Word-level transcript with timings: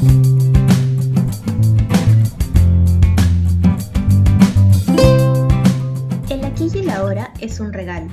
El 0.00 0.08
aquí 6.42 6.70
y 6.74 6.78
el 6.78 6.88
ahora 6.88 7.34
es 7.40 7.60
un 7.60 7.70
regalo. 7.74 8.08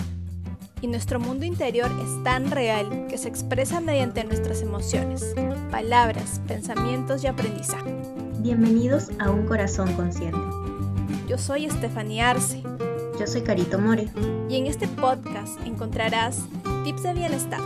Y 0.81 0.87
nuestro 0.87 1.21
mundo 1.21 1.45
interior 1.45 1.89
es 2.03 2.23
tan 2.25 2.51
real 2.51 3.07
que 3.07 3.17
se 3.17 3.29
expresa 3.29 3.79
mediante 3.79 4.25
nuestras 4.25 4.61
emociones, 4.61 5.33
palabras, 5.71 6.41
pensamientos 6.45 7.23
y 7.23 7.27
aprendizaje. 7.27 7.95
Bienvenidos 8.39 9.07
a 9.19 9.29
Un 9.29 9.45
Corazón 9.45 9.93
Consciente. 9.93 10.37
Yo 11.29 11.37
soy 11.37 11.67
Estefanía 11.67 12.31
Arce. 12.31 12.63
Yo 13.17 13.27
soy 13.27 13.43
Carito 13.43 13.79
More. 13.79 14.09
Y 14.49 14.57
en 14.57 14.67
este 14.67 14.89
podcast 14.89 15.57
encontrarás 15.65 16.43
tips 16.83 17.03
de 17.03 17.13
bienestar, 17.13 17.61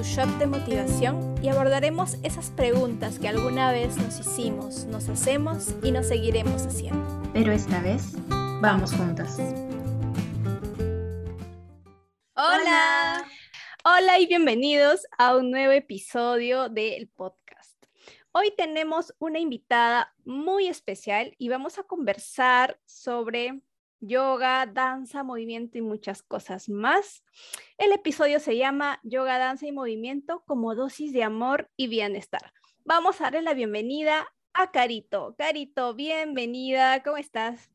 tu 0.00 0.06
shot 0.06 0.30
de 0.38 0.46
motivación 0.46 1.34
y 1.42 1.48
abordaremos 1.50 2.16
esas 2.22 2.48
preguntas 2.48 3.18
que 3.18 3.28
alguna 3.28 3.70
vez 3.70 3.98
nos 3.98 4.18
hicimos, 4.18 4.86
nos 4.86 5.10
hacemos 5.10 5.74
y 5.82 5.92
nos 5.92 6.08
seguiremos 6.08 6.64
haciendo. 6.64 7.22
Pero 7.34 7.52
esta 7.52 7.82
vez, 7.82 8.14
vamos 8.62 8.94
juntas. 8.94 9.38
Hola. 12.34 13.26
Hola 13.84 14.18
y 14.18 14.26
bienvenidos 14.26 15.06
a 15.18 15.36
un 15.36 15.50
nuevo 15.50 15.72
episodio 15.72 16.70
del 16.70 17.08
podcast. 17.08 17.76
Hoy 18.32 18.54
tenemos 18.56 19.12
una 19.18 19.38
invitada 19.38 20.14
muy 20.24 20.68
especial 20.68 21.34
y 21.36 21.50
vamos 21.50 21.78
a 21.78 21.82
conversar 21.82 22.80
sobre 22.86 23.60
yoga, 24.00 24.66
danza, 24.66 25.22
movimiento 25.22 25.78
y 25.78 25.82
muchas 25.82 26.22
cosas 26.22 26.68
más. 26.68 27.22
El 27.78 27.92
episodio 27.92 28.40
se 28.40 28.56
llama 28.56 28.98
Yoga, 29.02 29.38
danza 29.38 29.66
y 29.66 29.72
movimiento 29.72 30.42
como 30.46 30.74
dosis 30.74 31.12
de 31.12 31.22
amor 31.22 31.70
y 31.76 31.88
bienestar. 31.88 32.52
Vamos 32.84 33.20
a 33.20 33.24
darle 33.24 33.42
la 33.42 33.54
bienvenida 33.54 34.26
a 34.54 34.70
Carito. 34.70 35.34
Carito, 35.36 35.94
bienvenida, 35.94 37.02
¿cómo 37.02 37.18
estás? 37.18 37.70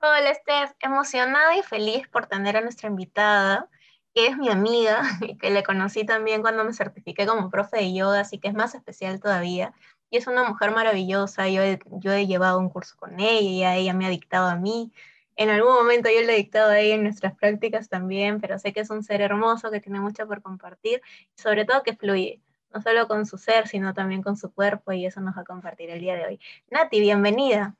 Hola, 0.00 0.34
Steph, 0.34 0.72
emocionada 0.80 1.56
y 1.56 1.62
feliz 1.62 2.06
por 2.08 2.26
tener 2.26 2.56
a 2.56 2.60
nuestra 2.60 2.88
invitada, 2.88 3.68
que 4.14 4.26
es 4.26 4.36
mi 4.36 4.48
amiga 4.48 5.02
y 5.20 5.38
que 5.38 5.50
le 5.50 5.62
conocí 5.62 6.04
también 6.04 6.42
cuando 6.42 6.64
me 6.64 6.74
certifiqué 6.74 7.26
como 7.26 7.50
profe 7.50 7.78
de 7.78 7.94
yoga, 7.94 8.20
así 8.20 8.38
que 8.38 8.48
es 8.48 8.54
más 8.54 8.74
especial 8.74 9.20
todavía. 9.20 9.72
Y 10.10 10.18
es 10.18 10.26
una 10.26 10.44
mujer 10.44 10.72
maravillosa, 10.72 11.48
yo 11.48 11.62
he, 11.62 11.78
yo 11.92 12.12
he 12.12 12.26
llevado 12.26 12.58
un 12.58 12.68
curso 12.68 12.96
con 12.98 13.18
ella, 13.18 13.76
ella 13.76 13.94
me 13.94 14.04
ha 14.04 14.10
dictado 14.10 14.48
a 14.48 14.56
mí, 14.56 14.92
en 15.36 15.50
algún 15.50 15.74
momento 15.74 16.08
yo 16.08 16.24
le 16.26 16.34
he 16.34 16.36
dictado 16.36 16.70
a 16.70 16.80
ella 16.80 16.94
en 16.94 17.04
nuestras 17.04 17.34
prácticas 17.36 17.88
también, 17.88 18.40
pero 18.40 18.58
sé 18.58 18.72
que 18.72 18.80
es 18.80 18.90
un 18.90 19.02
ser 19.02 19.20
hermoso, 19.20 19.70
que 19.70 19.80
tiene 19.80 20.00
mucho 20.00 20.26
por 20.26 20.42
compartir, 20.42 21.00
y 21.36 21.40
sobre 21.40 21.64
todo 21.64 21.82
que 21.82 21.96
fluye, 21.96 22.42
no 22.72 22.80
solo 22.82 23.08
con 23.08 23.26
su 23.26 23.38
ser, 23.38 23.68
sino 23.68 23.94
también 23.94 24.22
con 24.22 24.36
su 24.36 24.52
cuerpo, 24.52 24.92
y 24.92 25.06
eso 25.06 25.20
nos 25.20 25.36
va 25.36 25.42
a 25.42 25.44
compartir 25.44 25.90
el 25.90 26.00
día 26.00 26.16
de 26.16 26.26
hoy. 26.26 26.40
Nati, 26.70 27.00
bienvenida. 27.00 27.76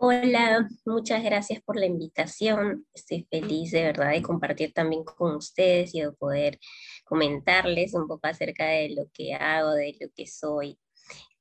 Hola, 0.00 0.68
muchas 0.84 1.24
gracias 1.24 1.60
por 1.60 1.76
la 1.76 1.86
invitación. 1.86 2.86
Estoy 2.94 3.26
feliz 3.28 3.72
de 3.72 3.82
verdad 3.82 4.12
de 4.12 4.22
compartir 4.22 4.72
también 4.72 5.02
con 5.02 5.34
ustedes 5.34 5.92
y 5.92 6.02
de 6.02 6.12
poder 6.12 6.60
comentarles 7.04 7.94
un 7.94 8.06
poco 8.06 8.28
acerca 8.28 8.66
de 8.66 8.90
lo 8.90 9.10
que 9.12 9.34
hago, 9.34 9.72
de 9.72 9.96
lo 10.00 10.06
que 10.14 10.28
soy 10.28 10.78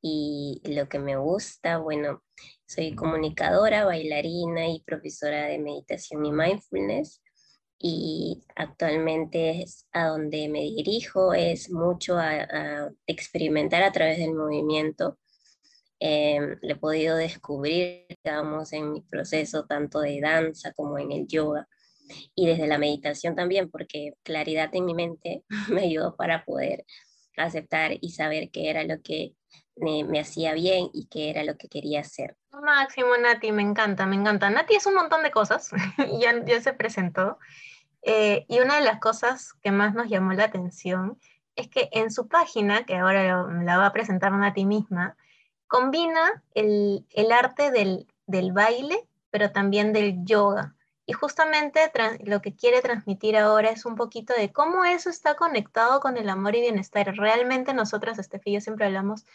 y 0.01 0.59
lo 0.65 0.89
que 0.89 0.97
me 0.97 1.17
gusta. 1.17 1.77
Bueno, 1.77 2.23
soy 2.65 2.95
comunicadora, 2.95 3.85
bailarina 3.85 4.67
y 4.67 4.81
profesora 4.81 5.47
de 5.47 5.59
meditación 5.59 6.25
y 6.25 6.31
mindfulness. 6.31 7.21
Y 7.79 8.43
actualmente 8.55 9.61
es 9.61 9.87
a 9.91 10.07
donde 10.07 10.49
me 10.49 10.61
dirijo, 10.61 11.33
es 11.33 11.69
mucho 11.71 12.17
a, 12.17 12.89
experimentar 13.05 13.83
a 13.83 13.91
través 13.91 14.17
del 14.17 14.33
movimiento. 14.33 15.19
Eh, 15.99 16.39
he 16.61 16.75
podido 16.75 17.17
descubrir, 17.17 18.05
digamos, 18.23 18.73
en 18.73 18.91
mi 18.91 19.01
proceso 19.01 19.65
tanto 19.65 19.99
de 19.99 20.19
danza 20.21 20.73
como 20.73 20.97
en 20.99 21.11
el 21.11 21.27
yoga 21.27 21.67
y 22.35 22.47
desde 22.47 22.67
la 22.67 22.77
meditación 22.77 23.35
también, 23.35 23.69
porque 23.69 24.13
claridad 24.23 24.69
en 24.73 24.85
mi 24.85 24.93
mente 24.93 25.43
me 25.69 25.83
ayudó 25.83 26.15
para 26.15 26.45
poder 26.45 26.85
aceptar 27.37 27.97
y 28.01 28.11
saber 28.11 28.49
qué 28.51 28.69
era 28.69 28.83
lo 28.83 29.01
que 29.01 29.33
me, 29.79 30.19
hacía 30.19 30.53
bien 30.53 30.89
y 30.93 31.05
qué 31.05 31.29
era 31.29 31.43
lo 31.43 31.57
que 31.57 31.67
quería 31.67 32.01
hacer. 32.01 32.35
Máximo, 32.51 33.15
Nati, 33.17 33.51
me 33.51 33.61
encanta, 33.61 34.05
me 34.05 34.15
encanta. 34.15 34.49
Nati 34.49 34.75
es 34.75 34.85
un 34.85 34.95
montón 34.95 35.23
de 35.23 35.31
cosas, 35.31 35.71
ya, 36.19 36.43
ya 36.45 36.61
se 36.61 36.73
presentó. 36.73 37.37
Eh, 38.01 38.45
y 38.47 38.59
una 38.59 38.75
de 38.75 38.85
las 38.85 38.99
cosas 38.99 39.53
que 39.61 39.71
más 39.71 39.93
nos 39.93 40.07
llamó 40.07 40.33
la 40.33 40.45
atención 40.45 41.19
es 41.55 41.67
que 41.67 41.89
en 41.91 42.11
su 42.11 42.27
página, 42.27 42.85
que 42.85 42.95
ahora 42.95 43.47
la 43.63 43.77
va 43.77 43.87
a 43.87 43.93
presentar 43.93 44.31
Nati 44.31 44.65
misma, 44.65 45.17
combina 45.67 46.43
el, 46.53 47.05
el 47.11 47.31
arte 47.31 47.71
del, 47.71 48.07
del 48.25 48.51
baile, 48.53 49.07
pero 49.29 49.51
también 49.51 49.93
del 49.93 50.23
yoga. 50.23 50.75
Y 51.09 51.13
justamente 51.13 51.79
lo 52.25 52.41
que 52.41 52.53
quiere 52.53 52.81
transmitir 52.81 53.37
ahora 53.37 53.69
es 53.69 53.85
un 53.85 53.95
poquito 53.95 54.33
de 54.33 54.51
cómo 54.51 54.83
eso 54.83 55.09
está 55.09 55.35
conectado 55.35 56.01
con 56.01 56.17
el 56.17 56.27
amor 56.27 56.53
y 56.55 56.61
bienestar. 56.61 57.15
Realmente 57.15 57.73
nosotras, 57.73 58.19
Estefi, 58.19 58.51
yo 58.51 58.59
siempre 58.59 58.87
hablamos 58.87 59.25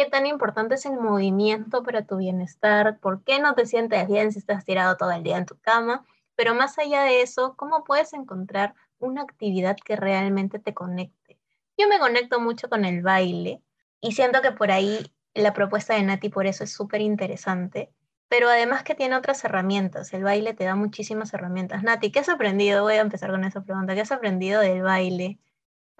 qué 0.00 0.08
tan 0.08 0.24
importante 0.24 0.76
es 0.76 0.86
el 0.86 0.96
movimiento 0.96 1.82
para 1.82 2.06
tu 2.06 2.16
bienestar, 2.16 2.98
por 3.00 3.22
qué 3.22 3.38
no 3.38 3.54
te 3.54 3.66
sientes 3.66 4.08
bien 4.08 4.32
si 4.32 4.38
estás 4.38 4.64
tirado 4.64 4.96
todo 4.96 5.10
el 5.10 5.22
día 5.22 5.36
en 5.36 5.44
tu 5.44 5.58
cama, 5.58 6.06
pero 6.36 6.54
más 6.54 6.78
allá 6.78 7.02
de 7.02 7.20
eso, 7.20 7.54
cómo 7.54 7.84
puedes 7.84 8.14
encontrar 8.14 8.74
una 8.98 9.20
actividad 9.20 9.76
que 9.84 9.96
realmente 9.96 10.58
te 10.58 10.72
conecte. 10.72 11.38
Yo 11.76 11.86
me 11.86 11.98
conecto 11.98 12.40
mucho 12.40 12.70
con 12.70 12.86
el 12.86 13.02
baile 13.02 13.62
y 14.00 14.12
siento 14.12 14.40
que 14.40 14.52
por 14.52 14.70
ahí 14.70 15.12
la 15.34 15.52
propuesta 15.52 15.92
de 15.92 16.02
Nati 16.02 16.30
por 16.30 16.46
eso 16.46 16.64
es 16.64 16.72
súper 16.72 17.02
interesante 17.02 17.92
pero 18.28 18.48
además 18.48 18.84
que 18.84 18.94
tiene 18.94 19.16
otras 19.16 19.44
herramientas. 19.44 20.14
El 20.14 20.22
baile 20.22 20.54
te 20.54 20.62
da 20.62 20.76
muchísimas 20.76 21.34
herramientas. 21.34 21.82
Nati, 21.82 22.12
¿qué 22.12 22.20
has 22.20 22.28
aprendido? 22.28 22.84
Voy 22.84 22.94
a 22.94 23.00
empezar 23.00 23.32
con 23.32 23.42
esa 23.42 23.60
pregunta. 23.64 23.92
¿Qué 23.96 24.02
has 24.02 24.12
aprendido 24.12 24.60
del 24.60 24.82
baile 24.82 25.40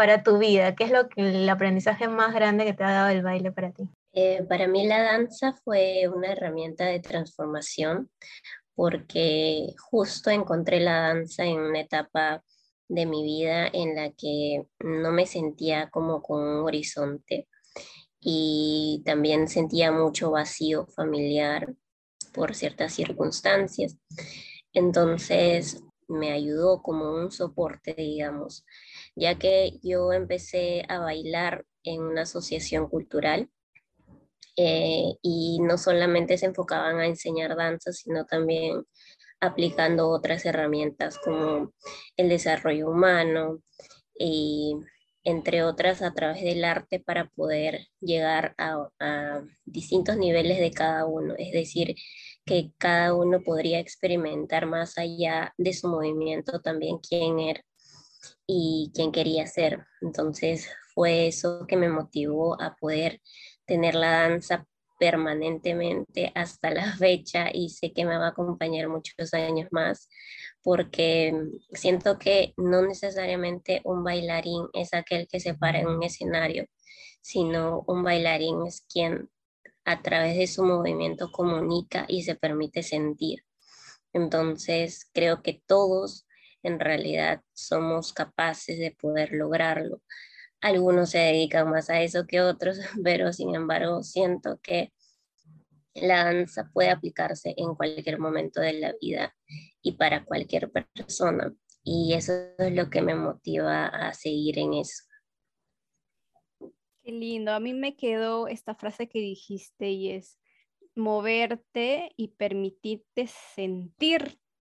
para 0.01 0.23
tu 0.23 0.39
vida? 0.39 0.75
¿Qué 0.75 0.85
es 0.85 0.93
lo 0.93 1.11
que, 1.11 1.21
el 1.21 1.47
aprendizaje 1.51 2.09
más 2.09 2.33
grande 2.33 2.65
que 2.65 2.73
te 2.73 2.83
ha 2.83 2.91
dado 2.91 3.11
el 3.11 3.23
baile 3.23 3.53
para 3.53 3.71
ti? 3.71 3.87
Eh, 4.15 4.43
para 4.49 4.67
mí 4.67 4.87
la 4.87 5.03
danza 5.03 5.53
fue 5.63 6.09
una 6.09 6.33
herramienta 6.33 6.87
de 6.87 7.01
transformación 7.01 8.11
porque 8.75 9.75
justo 9.79 10.31
encontré 10.31 10.81
la 10.81 11.01
danza 11.01 11.45
en 11.45 11.59
una 11.59 11.81
etapa 11.81 12.43
de 12.89 13.05
mi 13.05 13.23
vida 13.23 13.69
en 13.71 13.95
la 13.95 14.11
que 14.13 14.65
no 14.79 15.13
me 15.13 15.27
sentía 15.27 15.91
como 15.91 16.23
con 16.23 16.41
un 16.41 16.65
horizonte 16.65 17.47
y 18.21 19.03
también 19.05 19.49
sentía 19.49 19.93
mucho 19.93 20.31
vacío 20.31 20.87
familiar 20.87 21.75
por 22.33 22.55
ciertas 22.55 22.95
circunstancias. 22.95 23.99
Entonces 24.73 25.83
me 26.09 26.33
ayudó 26.33 26.81
como 26.81 27.13
un 27.13 27.31
soporte, 27.31 27.93
digamos, 27.93 28.65
ya 29.21 29.39
que 29.39 29.79
yo 29.83 30.13
empecé 30.15 30.83
a 30.89 30.99
bailar 30.99 31.67
en 31.85 32.01
una 32.01 32.23
asociación 32.23 32.89
cultural 32.89 33.51
eh, 34.57 35.13
y 35.23 35.59
no 35.61 35.77
solamente 35.77 36.39
se 36.39 36.47
enfocaban 36.47 36.99
a 37.01 37.07
enseñar 37.07 37.55
danza, 37.55 37.93
sino 37.93 38.25
también 38.25 38.83
aplicando 39.41 40.09
otras 40.09 40.47
herramientas 40.47 41.19
como 41.19 41.73
el 42.17 42.29
desarrollo 42.31 42.89
humano 42.89 43.63
y 44.19 44.75
entre 45.23 45.65
otras 45.65 46.01
a 46.01 46.15
través 46.15 46.43
del 46.43 46.65
arte 46.65 46.99
para 46.99 47.29
poder 47.29 47.89
llegar 48.01 48.55
a, 48.57 49.43
distintos 49.67 50.17
niveles 50.17 50.59
de 50.61 50.71
cada 50.71 51.05
uno, 51.05 51.35
es 51.37 51.53
decir, 51.53 51.95
que 52.47 52.73
cada 52.79 53.15
uno 53.15 53.43
podría 53.43 53.81
experimentar 53.81 54.65
más 54.65 54.97
allá 54.97 55.53
de 55.59 55.75
su 55.75 55.89
movimiento 55.89 56.61
también 56.63 56.99
quién 57.07 57.39
era 57.39 57.63
y 58.47 58.91
quién 58.95 59.13
quería 59.13 59.47
ser. 59.47 59.87
Entonces 60.01 60.69
fue 60.95 61.29
eso 61.29 61.67
que 61.67 61.77
me 61.77 61.89
motivó 61.89 62.61
a 62.61 62.77
poder 62.77 63.21
tener 63.65 63.95
la 63.95 64.11
danza 64.23 64.67
permanentemente 64.99 66.31
hasta 66.35 66.71
la 66.71 66.93
fecha 66.99 67.51
y 67.53 67.71
sé 67.71 67.93
que 67.93 68.05
me 68.05 68.19
va 68.19 68.27
a 68.27 68.31
acompañar 68.31 68.89
muchos 68.89 69.33
años 69.35 69.69
más 69.71 70.09
porque 70.63 71.33
siento 71.73 72.19
que 72.19 72.53
no 72.57 72.83
necesariamente 72.83 73.81
un 73.85 74.05
bailarín 74.05 74.67
es 74.75 74.93
aquel 74.93 75.27
que 75.27 75.41
se 75.41 75.55
para 75.55 75.81
en 75.81 75.89
un 75.89 76.03
escenario, 76.03 76.67
sino 77.23 77.83
un 77.87 78.03
bailarín 78.03 78.67
es 78.67 78.83
quien 78.83 79.31
a 79.85 80.03
través 80.03 80.37
de 80.37 80.47
su 80.47 80.65
movimiento 80.65 81.33
comunica 81.33 82.05
y 82.07 82.23
se 82.23 82.35
permite 82.35 82.83
sentir. 82.83 83.45
Entonces, 84.13 85.09
creo 85.13 85.43
que 85.43 85.63
todos 85.67 86.27
en 86.63 86.81
realidad 86.81 87.43
somos 87.53 88.13
capaces 88.13 88.79
de 88.79 88.91
poder 88.93 89.33
lograrlo. 89.33 90.03
Algunos 90.61 91.11
se 91.11 91.19
dedican 91.19 91.71
más 91.71 91.91
a 91.91 92.03
eso 92.03 92.27
que 92.27 92.41
otros, 92.41 92.79
pero 93.05 93.33
sin 93.33 93.55
embargo 93.55 94.03
siento 94.03 94.59
que 94.63 94.93
la 95.95 96.25
danza 96.25 96.71
puede 96.73 96.91
aplicarse 96.91 97.55
en 97.57 97.75
cualquier 97.75 98.19
momento 98.19 98.61
de 98.61 98.75
la 98.75 98.95
vida 99.01 99.35
y 99.83 99.93
para 99.93 100.25
cualquier 100.25 100.71
persona. 100.71 101.53
Y 101.83 102.13
eso 102.15 102.33
es 102.59 102.73
lo 102.73 102.91
que 102.91 103.03
me 103.03 103.15
motiva 103.15 103.87
a 103.87 104.13
seguir 104.13 104.59
en 104.59 104.75
eso. 104.75 105.05
Qué 107.03 107.13
lindo. 107.13 107.53
A 107.53 107.61
mí 107.61 107.73
me 107.73 107.97
quedó 107.97 108.47
esta 108.47 108.75
frase 108.75 109.09
que 109.09 109.19
dijiste 109.19 109.89
y 109.89 110.11
es 110.11 110.39
moverte 110.95 112.13
y 112.17 112.29
permitirte 112.29 113.27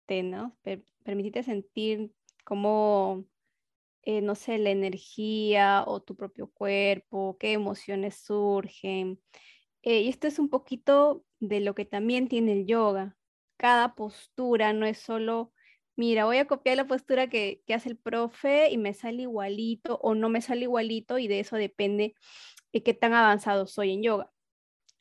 sentirte, 0.08 1.42
sentir 1.42 2.12
como, 2.44 3.24
eh, 4.02 4.22
no 4.22 4.34
sé, 4.34 4.58
la 4.58 4.70
energía 4.70 5.84
o 5.86 6.02
tu 6.02 6.16
propio 6.16 6.48
cuerpo, 6.50 7.36
qué 7.38 7.52
emociones 7.52 8.16
surgen. 8.16 9.20
Eh, 9.82 10.02
y 10.02 10.08
esto 10.08 10.26
es 10.28 10.38
un 10.38 10.50
poquito 10.50 11.24
de 11.40 11.60
lo 11.60 11.74
que 11.74 11.84
también 11.84 12.28
tiene 12.28 12.52
el 12.52 12.66
yoga. 12.66 13.16
Cada 13.58 13.94
postura 13.94 14.72
no 14.72 14.86
es 14.86 14.98
solo, 14.98 15.52
mira, 15.96 16.24
voy 16.26 16.38
a 16.38 16.46
copiar 16.46 16.76
la 16.76 16.86
postura 16.86 17.28
que, 17.28 17.62
hace 17.74 17.90
el 17.90 17.98
profe 17.98 18.70
y 18.70 18.78
me 18.78 18.94
sale 18.94 19.22
igualito 19.22 19.98
o 20.02 20.14
no 20.14 20.28
me 20.30 20.42
sale 20.42 20.62
igualito 20.62 21.18
y 21.18 21.28
de 21.28 21.40
eso 21.40 21.56
depende 21.56 22.14
de 22.72 22.82
qué 22.82 22.94
tan 22.94 23.14
avanzado 23.14 23.66
soy 23.66 23.92
en 23.92 24.02
yoga. 24.02 24.32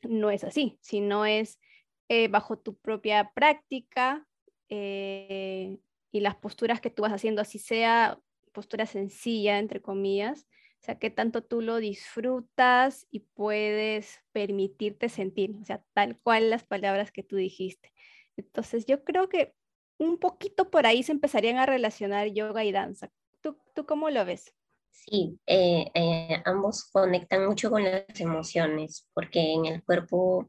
No 0.02 0.30
es 0.30 0.44
así, 0.44 0.78
sino 0.82 1.26
es 1.26 1.60
eh, 2.08 2.28
bajo 2.28 2.58
tu 2.58 2.76
propia 2.78 3.32
práctica 3.34 4.27
eh, 4.68 5.78
y 6.12 6.20
las 6.20 6.36
posturas 6.36 6.80
que 6.80 6.90
tú 6.90 7.02
vas 7.02 7.12
haciendo, 7.12 7.42
así 7.42 7.58
sea 7.58 8.18
postura 8.52 8.86
sencilla, 8.86 9.58
entre 9.58 9.80
comillas, 9.80 10.46
o 10.80 10.84
sea, 10.84 10.98
que 10.98 11.10
tanto 11.10 11.42
tú 11.42 11.60
lo 11.60 11.76
disfrutas 11.76 13.06
y 13.10 13.20
puedes 13.20 14.20
permitirte 14.32 15.08
sentir, 15.08 15.56
o 15.60 15.64
sea, 15.64 15.82
tal 15.92 16.18
cual 16.22 16.50
las 16.50 16.64
palabras 16.64 17.10
que 17.10 17.22
tú 17.22 17.36
dijiste. 17.36 17.92
Entonces, 18.36 18.86
yo 18.86 19.04
creo 19.04 19.28
que 19.28 19.54
un 19.98 20.18
poquito 20.18 20.70
por 20.70 20.86
ahí 20.86 21.02
se 21.02 21.12
empezarían 21.12 21.58
a 21.58 21.66
relacionar 21.66 22.28
yoga 22.28 22.64
y 22.64 22.72
danza. 22.72 23.10
¿Tú, 23.40 23.58
tú 23.74 23.86
cómo 23.86 24.10
lo 24.10 24.24
ves? 24.24 24.54
Sí, 24.90 25.38
eh, 25.46 25.90
eh, 25.94 26.42
ambos 26.44 26.84
conectan 26.84 27.46
mucho 27.46 27.70
con 27.70 27.84
las 27.84 28.04
emociones, 28.18 29.06
porque 29.14 29.52
en 29.52 29.66
el 29.66 29.82
cuerpo 29.84 30.48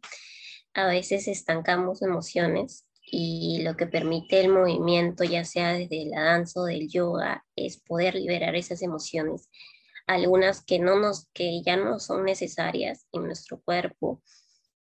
a 0.73 0.87
veces 0.87 1.27
estancamos 1.27 2.01
emociones 2.01 2.85
y 3.11 3.61
lo 3.63 3.75
que 3.75 3.87
permite 3.87 4.39
el 4.39 4.49
movimiento, 4.49 5.23
ya 5.23 5.43
sea 5.45 5.73
desde 5.73 6.05
la 6.05 6.21
danza 6.21 6.61
o 6.61 6.65
del 6.65 6.87
yoga, 6.89 7.45
es 7.55 7.77
poder 7.77 8.15
liberar 8.15 8.55
esas 8.55 8.81
emociones 8.81 9.49
algunas 10.09 10.65
que, 10.65 10.79
no 10.79 10.99
nos, 10.99 11.27
que 11.33 11.61
ya 11.63 11.77
no 11.77 11.99
son 11.99 12.25
necesarias 12.25 13.05
en 13.11 13.25
nuestro 13.25 13.61
cuerpo 13.61 14.23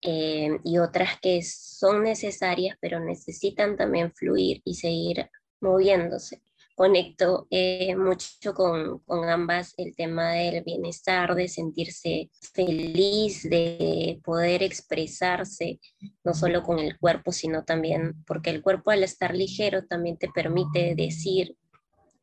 eh, 0.02 0.60
y 0.64 0.80
otras 0.80 1.20
que 1.22 1.44
son 1.44 2.04
necesarias 2.04 2.76
pero 2.82 3.00
necesitan 3.00 3.78
también 3.78 4.12
fluir 4.14 4.62
y 4.66 4.74
seguir 4.74 5.30
moviéndose. 5.62 6.42
Conecto 6.76 7.48
eh, 7.50 7.96
mucho 7.96 8.54
con, 8.54 9.00
con 9.00 9.30
ambas 9.30 9.74
el 9.78 9.96
tema 9.96 10.32
del 10.32 10.64
bienestar, 10.64 11.36
de 11.36 11.48
sentirse 11.48 12.30
feliz, 12.54 13.44
de 13.44 14.20
poder 14.24 14.64
expresarse, 14.64 15.80
no 16.24 16.34
solo 16.34 16.64
con 16.64 16.80
el 16.80 16.98
cuerpo, 16.98 17.32
sino 17.32 17.64
también 17.64 18.24
porque 18.26 18.50
el 18.50 18.62
cuerpo 18.62 18.92
al 18.92 19.04
estar 19.04 19.36
ligero 19.36 19.86
también 19.86 20.18
te 20.18 20.30
permite 20.30 20.96
decir 20.96 21.56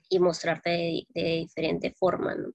y 0.08 0.18
mostrarte 0.18 0.70
de, 0.70 1.06
de 1.14 1.30
diferente 1.36 1.94
forma. 1.98 2.34
¿no? 2.34 2.52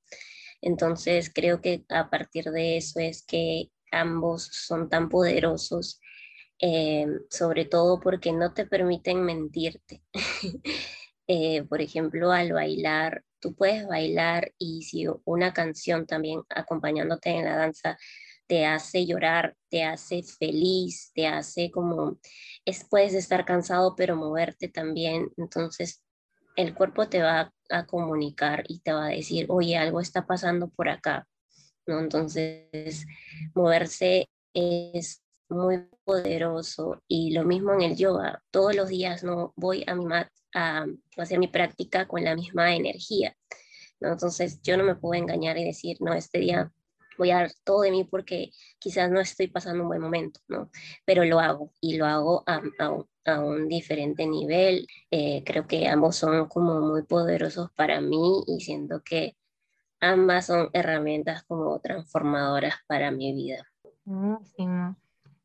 Entonces 0.61 1.29
creo 1.33 1.61
que 1.61 1.83
a 1.89 2.09
partir 2.09 2.45
de 2.45 2.77
eso 2.77 2.99
es 2.99 3.23
que 3.23 3.69
ambos 3.91 4.43
son 4.43 4.89
tan 4.89 5.09
poderosos, 5.09 5.99
eh, 6.59 7.05
sobre 7.29 7.65
todo 7.65 7.99
porque 7.99 8.31
no 8.31 8.53
te 8.53 8.65
permiten 8.65 9.23
mentirte. 9.23 10.01
Eh, 11.27 11.63
por 11.63 11.81
ejemplo, 11.81 12.31
al 12.31 12.51
bailar, 12.51 13.23
tú 13.39 13.55
puedes 13.55 13.87
bailar 13.87 14.53
y 14.57 14.83
si 14.83 15.05
una 15.25 15.53
canción 15.53 16.05
también 16.05 16.41
acompañándote 16.49 17.29
en 17.29 17.45
la 17.45 17.57
danza 17.57 17.97
te 18.47 18.65
hace 18.65 19.05
llorar, 19.05 19.55
te 19.69 19.83
hace 19.83 20.21
feliz, 20.23 21.11
te 21.15 21.27
hace 21.27 21.71
como, 21.71 22.19
es, 22.65 22.85
puedes 22.89 23.13
estar 23.13 23.45
cansado 23.45 23.95
pero 23.95 24.15
moverte 24.15 24.67
también, 24.67 25.31
entonces 25.37 26.03
el 26.55 26.75
cuerpo 26.75 27.07
te 27.09 27.21
va 27.21 27.51
a 27.69 27.85
comunicar 27.85 28.63
y 28.67 28.79
te 28.79 28.93
va 28.93 29.07
a 29.07 29.09
decir, 29.09 29.47
oye, 29.49 29.77
algo 29.77 30.01
está 30.01 30.25
pasando 30.27 30.69
por 30.69 30.89
acá, 30.89 31.27
¿no? 31.87 31.99
Entonces, 31.99 33.05
moverse 33.55 34.29
es 34.53 35.22
muy 35.49 35.87
poderoso 36.03 37.01
y 37.07 37.31
lo 37.33 37.43
mismo 37.43 37.73
en 37.73 37.81
el 37.81 37.95
yoga. 37.95 38.43
Todos 38.51 38.75
los 38.75 38.89
días 38.89 39.23
no 39.23 39.53
voy 39.55 39.83
a 39.87 39.95
mi 39.95 40.05
mat 40.05 40.29
a 40.53 40.85
hacer 41.17 41.39
mi 41.39 41.47
práctica 41.47 42.07
con 42.07 42.23
la 42.23 42.35
misma 42.35 42.75
energía. 42.75 43.35
¿no? 43.99 44.11
Entonces 44.11 44.61
yo 44.61 44.77
no 44.77 44.83
me 44.83 44.95
puedo 44.95 45.21
engañar 45.21 45.57
y 45.57 45.65
decir, 45.65 45.97
no, 45.99 46.13
este 46.13 46.39
día 46.39 46.71
voy 47.17 47.31
a 47.31 47.37
dar 47.37 47.51
todo 47.63 47.81
de 47.81 47.91
mí 47.91 48.03
porque 48.03 48.51
quizás 48.79 49.09
no 49.11 49.19
estoy 49.19 49.47
pasando 49.47 49.83
un 49.83 49.89
buen 49.89 50.01
momento, 50.01 50.39
¿no? 50.47 50.69
Pero 51.05 51.23
lo 51.25 51.39
hago 51.39 51.71
y 51.79 51.97
lo 51.97 52.05
hago 52.05 52.43
a, 52.47 52.61
a 53.25 53.39
un 53.39 53.67
diferente 53.67 54.25
nivel. 54.25 54.87
Eh, 55.11 55.43
creo 55.45 55.67
que 55.67 55.87
ambos 55.87 56.15
son 56.15 56.47
como 56.47 56.81
muy 56.81 57.03
poderosos 57.03 57.71
para 57.75 58.01
mí 58.01 58.43
y 58.47 58.61
siento 58.61 59.01
que 59.03 59.35
ambas 59.99 60.47
son 60.47 60.69
herramientas 60.73 61.43
como 61.43 61.79
transformadoras 61.79 62.75
para 62.87 63.11
mi 63.11 63.33
vida. 63.33 63.65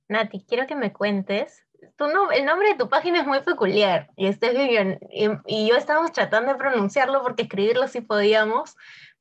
Nati, 0.09 0.45
quiero 0.47 0.67
que 0.67 0.75
me 0.75 0.93
cuentes. 0.93 1.65
Tu 1.97 2.07
no, 2.09 2.31
el 2.33 2.45
nombre 2.45 2.71
de 2.71 2.75
tu 2.75 2.89
página 2.89 3.21
es 3.21 3.27
muy 3.27 3.41
peculiar 3.41 4.11
y, 4.17 4.27
este 4.27 4.53
y, 4.53 5.29
y 5.47 5.69
yo 5.69 5.77
estábamos 5.77 6.13
tratando 6.13 6.53
de 6.53 6.59
pronunciarlo 6.59 7.23
porque 7.23 7.43
escribirlo 7.43 7.87
sí 7.87 8.01
podíamos, 8.01 8.75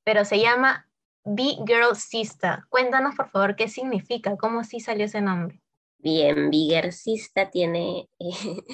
pero 0.04 0.26
se 0.26 0.40
llama 0.40 0.90
Be 1.24 1.58
Girl 1.66 1.96
Sista. 1.96 2.66
Cuéntanos 2.70 3.16
por 3.16 3.30
favor 3.30 3.56
qué 3.56 3.68
significa, 3.68 4.38
cómo 4.38 4.64
sí 4.64 4.80
salió 4.80 5.06
ese 5.06 5.22
nombre. 5.22 5.62
Bien, 6.00 6.50
Biggercista 6.50 7.50
tiene, 7.50 8.08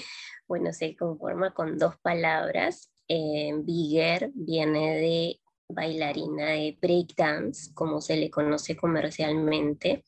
bueno, 0.47 0.73
se 0.73 0.95
conforma 0.95 1.53
con 1.53 1.77
dos 1.77 1.97
palabras. 1.97 2.91
Eh, 3.07 3.51
Bigger 3.55 4.31
viene 4.33 4.97
de 4.97 5.41
bailarina 5.67 6.47
de 6.47 6.77
breakdance, 6.81 7.73
como 7.73 8.01
se 8.01 8.17
le 8.17 8.29
conoce 8.29 8.75
comercialmente, 8.75 10.03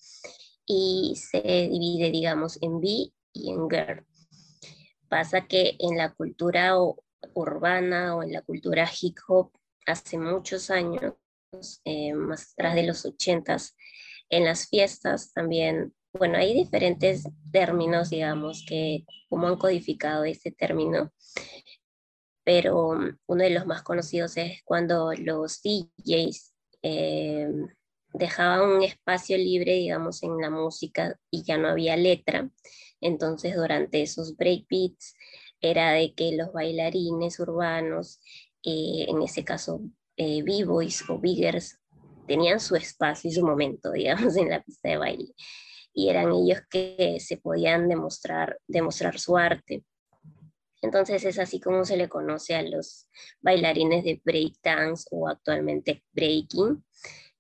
y 0.66 1.16
se 1.16 1.42
divide, 1.42 2.12
digamos, 2.12 2.58
en 2.62 2.80
B 2.80 3.12
y 3.34 3.52
en 3.52 3.70
girl. 3.70 4.06
Pasa 5.08 5.48
que 5.48 5.76
en 5.80 5.98
la 5.98 6.14
cultura 6.14 6.74
urbana 7.34 8.16
o 8.16 8.24
en 8.24 8.34
la 8.34 8.42
cultura 8.42 8.90
hip 9.02 9.18
hop, 9.28 9.52
hace 9.86 10.18
muchos 10.18 10.70
años, 10.70 11.14
eh, 11.86 12.14
más 12.14 12.54
atrás 12.54 12.76
de 12.76 12.84
los 12.84 13.06
ochentas, 13.06 13.76
en 14.30 14.46
las 14.46 14.68
fiestas 14.68 15.32
también 15.34 15.94
bueno, 16.18 16.38
hay 16.38 16.54
diferentes 16.54 17.24
términos, 17.52 18.10
digamos, 18.10 18.64
que 18.68 19.06
como 19.28 19.48
han 19.48 19.58
codificado 19.58 20.24
este 20.24 20.52
término, 20.52 21.12
pero 22.44 22.90
um, 22.90 23.18
uno 23.28 23.44
de 23.44 23.50
los 23.50 23.66
más 23.66 23.82
conocidos 23.84 24.38
es 24.38 24.62
cuando 24.64 25.12
los 25.14 25.62
DJs 25.62 26.54
eh, 26.84 27.50
dejaban 28.18 28.70
un 28.70 28.84
espacio 28.84 29.38
libre, 29.38 29.74
digamos, 29.74 30.24
en 30.24 30.38
la 30.38 30.50
música 30.50 31.20
y 31.30 31.44
ya 31.44 31.58
no 31.58 31.68
había 31.68 31.96
letra. 31.98 32.50
Entonces, 33.02 33.56
durante 33.56 34.02
esos 34.02 34.36
breakbeats 34.36 35.14
era 35.62 35.92
de 35.92 36.14
que 36.14 36.36
los 36.36 36.52
bailarines 36.54 37.40
urbanos, 37.40 38.20
eh, 38.64 39.06
en 39.08 39.22
ese 39.22 39.44
caso 39.44 39.82
eh, 40.18 40.42
B-boys 40.44 41.10
o 41.10 41.20
biggers, 41.20 41.80
tenían 42.28 42.60
su 42.60 42.76
espacio 42.76 43.30
y 43.30 43.34
su 43.34 43.46
momento, 43.46 43.92
digamos, 43.94 44.36
en 44.38 44.50
la 44.50 44.62
pista 44.64 44.90
de 44.90 44.98
baile 44.98 45.34
y 45.96 46.10
eran 46.10 46.32
ellos 46.34 46.60
que 46.70 47.18
se 47.20 47.38
podían 47.38 47.88
demostrar, 47.88 48.60
demostrar 48.68 49.18
su 49.18 49.38
arte. 49.38 49.84
Entonces 50.82 51.24
es 51.24 51.40
así 51.40 51.60
como 51.60 51.86
se 51.86 51.96
le 51.96 52.10
conoce 52.10 52.54
a 52.54 52.62
los 52.62 53.08
bailarines 53.40 54.04
de 54.04 54.22
breakdance 54.24 55.06
o 55.10 55.28
actualmente 55.30 56.04
breaking, 56.12 56.84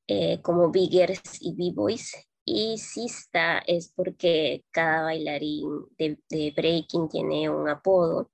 eh, 0.08 0.42
como 0.42 0.72
biggers 0.72 1.22
y 1.42 1.54
b-boys. 1.56 2.14
Y 2.46 2.78
sista 2.78 3.60
es 3.66 3.92
porque 3.96 4.64
cada 4.72 5.04
bailarín 5.04 5.86
de, 5.98 6.20
de 6.30 6.54
breaking 6.56 7.10
tiene 7.10 7.50
un 7.50 7.68
apodo. 7.70 8.32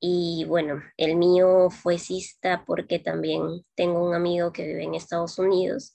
Y 0.00 0.44
bueno, 0.46 0.82
el 0.96 1.16
mío 1.16 1.70
fue 1.70 1.98
sista 1.98 2.64
porque 2.66 2.98
también 2.98 3.42
tengo 3.74 4.06
un 4.06 4.14
amigo 4.14 4.52
que 4.52 4.66
vive 4.66 4.84
en 4.84 4.94
Estados 4.94 5.38
Unidos 5.38 5.94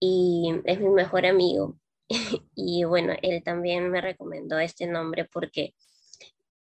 y 0.00 0.52
es 0.64 0.80
mi 0.80 0.88
mejor 0.90 1.26
amigo. 1.26 1.78
y 2.54 2.84
bueno, 2.84 3.14
él 3.22 3.42
también 3.44 3.90
me 3.90 4.00
recomendó 4.00 4.58
este 4.58 4.86
nombre 4.86 5.26
porque 5.32 5.74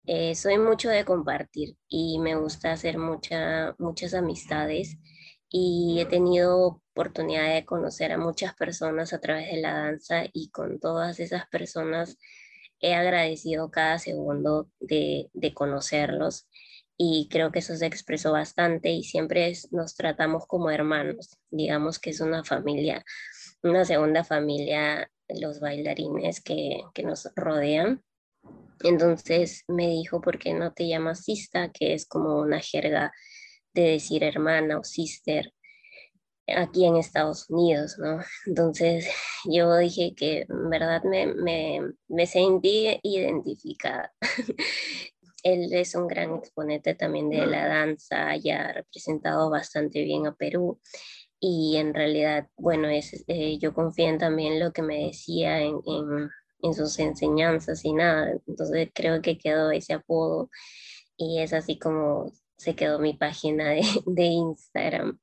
eh, 0.05 0.35
soy 0.35 0.57
mucho 0.57 0.89
de 0.89 1.05
compartir 1.05 1.75
y 1.87 2.19
me 2.19 2.35
gusta 2.35 2.71
hacer 2.71 2.97
mucha, 2.97 3.75
muchas 3.79 4.13
amistades 4.13 4.97
y 5.51 5.99
he 5.99 6.05
tenido 6.05 6.81
oportunidad 6.93 7.53
de 7.53 7.65
conocer 7.65 8.11
a 8.11 8.17
muchas 8.17 8.55
personas 8.55 9.13
a 9.13 9.19
través 9.19 9.51
de 9.51 9.61
la 9.61 9.73
danza 9.73 10.23
y 10.33 10.49
con 10.49 10.79
todas 10.79 11.19
esas 11.19 11.47
personas 11.49 12.17
he 12.79 12.95
agradecido 12.95 13.69
cada 13.69 13.99
segundo 13.99 14.69
de, 14.79 15.29
de 15.33 15.53
conocerlos 15.53 16.47
y 16.97 17.27
creo 17.29 17.51
que 17.51 17.59
eso 17.59 17.75
se 17.75 17.85
expresó 17.85 18.31
bastante 18.31 18.91
y 18.91 19.03
siempre 19.03 19.53
nos 19.71 19.95
tratamos 19.95 20.47
como 20.47 20.71
hermanos, 20.71 21.37
digamos 21.49 21.99
que 21.99 22.11
es 22.11 22.21
una 22.21 22.43
familia 22.43 23.03
una 23.63 23.85
segunda 23.85 24.23
familia, 24.23 25.09
los 25.29 25.59
bailarines 25.59 26.41
que, 26.41 26.81
que 26.93 27.03
nos 27.03 27.29
rodean. 27.35 28.03
Entonces 28.83 29.63
me 29.67 29.87
dijo, 29.87 30.21
¿por 30.21 30.39
qué 30.39 30.53
no 30.53 30.73
te 30.73 30.87
llamas 30.87 31.23
sista? 31.23 31.71
Que 31.71 31.93
es 31.93 32.07
como 32.07 32.39
una 32.39 32.59
jerga 32.59 33.11
de 33.73 33.83
decir 33.83 34.23
hermana 34.23 34.79
o 34.79 34.83
sister 34.83 35.53
aquí 36.47 36.85
en 36.85 36.97
Estados 36.97 37.49
Unidos, 37.49 37.97
¿no? 37.97 38.19
Entonces 38.45 39.07
yo 39.45 39.75
dije 39.77 40.13
que 40.15 40.45
en 40.49 40.69
verdad 40.69 41.03
me, 41.03 41.27
me, 41.27 41.81
me 42.07 42.27
sentí 42.27 42.99
identificada. 43.03 44.13
Él 45.43 45.73
es 45.73 45.95
un 45.95 46.07
gran 46.07 46.35
exponente 46.35 46.93
también 46.93 47.29
de 47.29 47.47
la 47.47 47.67
danza, 47.67 48.35
ya 48.35 48.67
ha 48.67 48.73
representado 48.73 49.49
bastante 49.49 50.03
bien 50.03 50.27
a 50.27 50.35
Perú 50.35 50.79
y 51.39 51.77
en 51.77 51.95
realidad, 51.95 52.47
bueno, 52.55 52.87
es, 52.87 53.25
eh, 53.27 53.57
yo 53.57 53.73
confío 53.73 54.05
en 54.05 54.19
también 54.19 54.59
lo 54.59 54.71
que 54.71 54.83
me 54.83 55.07
decía 55.07 55.59
en, 55.59 55.79
en, 55.87 56.29
en, 56.61 56.73
sus 56.75 56.99
enseñanzas 56.99 57.83
y 57.83 57.93
nada, 57.93 58.33
entonces 58.45 58.89
creo 58.93 59.23
que 59.23 59.39
quedó 59.39 59.71
ese 59.71 59.93
apodo 59.93 60.51
y 61.17 61.39
es 61.39 61.53
así 61.53 61.79
como 61.79 62.31
se 62.61 62.75
quedó 62.75 62.99
mi 62.99 63.13
página 63.13 63.71
de, 64.05 64.23
Instagram 64.23 65.19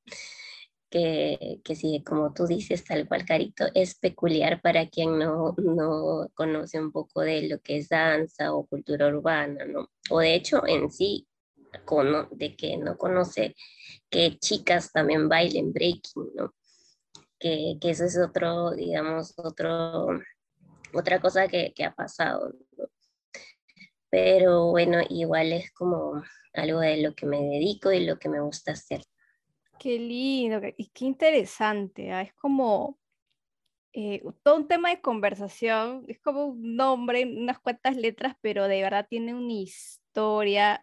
que, 0.90 1.61
que 1.62 1.76
sí, 1.76 2.02
como 2.04 2.33
tú 2.33 2.47
dices, 2.47 2.85
tal 2.85 3.07
cual, 3.07 3.25
Carito, 3.25 3.66
es 3.75 3.95
peculiar 3.95 4.61
para 4.61 4.88
quien 4.88 5.18
no, 5.18 5.54
no 5.59 6.28
conoce 6.35 6.80
un 6.80 6.90
poco 6.90 7.21
de 7.21 7.49
lo 7.49 7.61
que 7.61 7.76
es 7.76 7.90
danza 7.90 8.54
o 8.54 8.66
cultura 8.66 9.07
urbana, 9.07 9.66
¿no? 9.66 9.90
O 10.11 10.18
de 10.21 10.35
hecho, 10.35 10.66
en 10.66 10.90
sí, 10.90 11.28
de 12.33 12.57
que 12.57 12.76
no 12.78 12.97
conoce 12.97 13.54
que 14.11 14.38
chicas 14.38 14.90
también 14.90 15.28
bailen 15.28 15.73
breaking, 15.73 16.30
¿no? 16.35 16.54
Que, 17.38 17.76
que 17.80 17.90
eso 17.90 18.04
es 18.04 18.18
otro, 18.18 18.73
digamos, 18.73 19.35
otro, 19.37 20.09
otra 20.92 21.21
cosa 21.21 21.47
que, 21.47 21.73
que 21.75 21.85
ha 21.85 21.95
pasado. 21.95 22.52
Pero 24.11 24.71
bueno, 24.71 24.99
igual 25.09 25.53
es 25.53 25.71
como 25.73 26.23
algo 26.55 26.81
de 26.81 27.03
lo 27.03 27.15
que 27.15 27.27
me 27.27 27.41
dedico 27.43 27.93
y 27.93 28.05
lo 28.05 28.19
que 28.19 28.29
me 28.29 28.41
gusta 28.41 28.73
hacer. 28.73 29.03
Qué 29.79 29.99
lindo 29.99 30.61
y 30.77 30.88
qué 30.88 31.05
interesante. 31.05 32.11
¿ah? 32.12 32.23
Es 32.23 32.35
como 32.35 32.99
eh, 33.93 34.23
todo 34.43 34.57
un 34.57 34.69
tema 34.69 34.91
de 34.91 35.00
conversación, 35.00 36.05
es 36.09 36.21
como 36.21 36.47
un 36.47 36.77
nombre, 36.77 37.25
unas 37.25 37.59
cuantas 37.59 37.97
letras, 37.97 38.35
pero 38.41 38.69
de 38.69 38.83
verdad 38.83 39.07
tiene 39.09 39.35
una 39.35 39.53
historia 39.53 40.81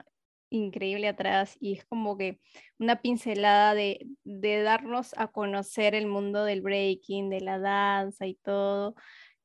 increíble 0.49 1.07
atrás 1.07 1.57
y 1.59 1.73
es 1.73 1.85
como 1.85 2.17
que 2.17 2.39
una 2.79 3.01
pincelada 3.01 3.73
de, 3.73 4.07
de 4.23 4.61
darnos 4.63 5.13
a 5.17 5.27
conocer 5.27 5.95
el 5.95 6.07
mundo 6.07 6.45
del 6.45 6.61
breaking, 6.61 7.29
de 7.29 7.41
la 7.41 7.59
danza 7.59 8.27
y 8.27 8.35
todo. 8.35 8.95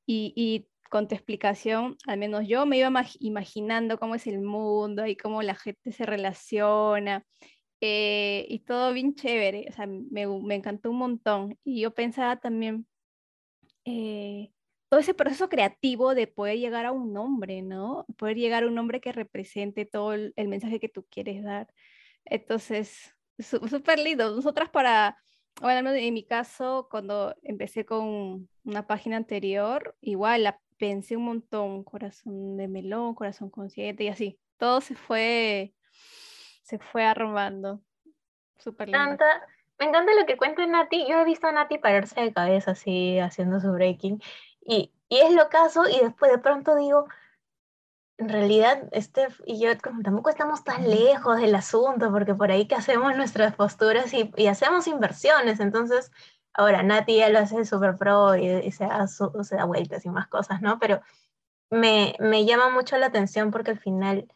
Y, 0.06 0.32
y 0.36 0.68
con 0.90 1.08
tu 1.08 1.14
explicación, 1.14 1.96
al 2.06 2.18
menos 2.18 2.46
yo 2.48 2.66
me 2.66 2.78
iba 2.78 2.92
imaginando 3.20 3.98
cómo 3.98 4.16
es 4.16 4.26
el 4.26 4.40
mundo 4.42 5.06
y 5.06 5.16
cómo 5.16 5.42
la 5.42 5.54
gente 5.54 5.92
se 5.92 6.04
relaciona. 6.04 7.24
Eh, 7.80 8.46
y 8.50 8.60
todo 8.60 8.92
bien 8.92 9.14
chévere, 9.14 9.66
o 9.70 9.72
sea, 9.72 9.86
me, 9.86 10.26
me, 10.26 10.54
encantó 10.56 10.90
un 10.90 10.98
montón. 10.98 11.58
Y 11.64 11.80
yo 11.82 11.94
pensaba 11.94 12.38
también 12.40 12.86
eh, 13.84 14.52
todo 14.88 15.00
ese 15.00 15.14
proceso 15.14 15.48
creativo 15.48 16.14
de 16.14 16.26
poder 16.26 16.58
llegar 16.58 16.86
a 16.86 16.92
un 16.92 17.12
nombre, 17.12 17.62
¿no? 17.62 18.06
Poder 18.18 18.36
llegar 18.36 18.64
a 18.64 18.66
un 18.66 18.74
nombre 18.74 19.00
que 19.00 19.12
represente 19.12 19.86
todo 19.86 20.12
el, 20.14 20.32
el 20.36 20.48
mensaje 20.48 20.80
que 20.80 20.88
tú 20.88 21.06
quieres 21.10 21.44
dar. 21.44 21.68
Entonces, 22.24 23.14
súper 23.38 23.98
lindo. 24.00 24.34
Nosotras 24.34 24.70
para, 24.70 25.16
bueno, 25.60 25.90
en 25.92 26.14
mi 26.14 26.24
caso, 26.24 26.88
cuando 26.90 27.36
empecé 27.42 27.84
con 27.86 28.48
una 28.64 28.86
página 28.86 29.16
anterior, 29.16 29.96
igual 30.00 30.44
la 30.44 30.60
pensé 30.80 31.16
un 31.16 31.26
montón, 31.26 31.84
corazón 31.84 32.56
de 32.56 32.66
melón, 32.66 33.14
corazón 33.14 33.50
consciente 33.50 34.04
y 34.04 34.08
así. 34.08 34.40
Todo 34.56 34.80
se 34.80 34.96
fue 34.96 35.74
se 36.62 36.78
fue 36.78 37.04
arrumando. 37.04 37.80
Súper 38.56 38.88
lindo. 38.88 39.24
Me 39.78 39.86
encanta 39.86 40.12
lo 40.14 40.26
que 40.26 40.36
cuenta 40.36 40.64
Nati. 40.66 41.06
Yo 41.08 41.20
he 41.20 41.24
visto 41.24 41.46
a 41.46 41.52
Nati 41.52 41.78
pararse 41.78 42.20
de 42.20 42.32
cabeza 42.32 42.72
así, 42.72 43.18
haciendo 43.18 43.60
su 43.60 43.72
breaking. 43.72 44.22
Y, 44.64 44.92
y 45.08 45.18
es 45.18 45.32
lo 45.32 45.48
caso, 45.48 45.88
y 45.88 45.98
después 45.98 46.30
de 46.30 46.38
pronto 46.38 46.76
digo, 46.76 47.06
en 48.18 48.28
realidad, 48.28 48.88
Steph 48.94 49.40
y 49.46 49.58
yo 49.58 49.76
tampoco 49.78 50.28
estamos 50.28 50.62
tan 50.62 50.88
lejos 50.88 51.40
del 51.40 51.54
asunto, 51.54 52.12
porque 52.12 52.34
por 52.34 52.52
ahí 52.52 52.68
que 52.68 52.74
hacemos 52.74 53.16
nuestras 53.16 53.56
posturas 53.56 54.12
y, 54.12 54.30
y 54.36 54.46
hacemos 54.46 54.86
inversiones. 54.86 55.58
Entonces, 55.58 56.12
ahora 56.54 56.82
Nati 56.82 57.16
ya 57.16 57.28
lo 57.28 57.38
hace 57.38 57.64
súper 57.64 57.96
pro 57.96 58.36
y, 58.36 58.70
se, 58.72 58.84
da 58.84 59.06
se, 59.06 59.56
da 59.56 59.64
vueltas 59.64 60.04
y 60.04 60.10
más 60.10 60.28
cosas, 60.28 60.62
¿no? 60.62 60.78
Pero 60.78 61.00
me, 61.70 62.14
me 62.18 62.44
llama 62.44 62.70
mucho 62.70 62.96
la 62.96 63.06
atención 63.06 63.50
porque 63.50 63.72
al 63.72 63.78
final 63.78 64.28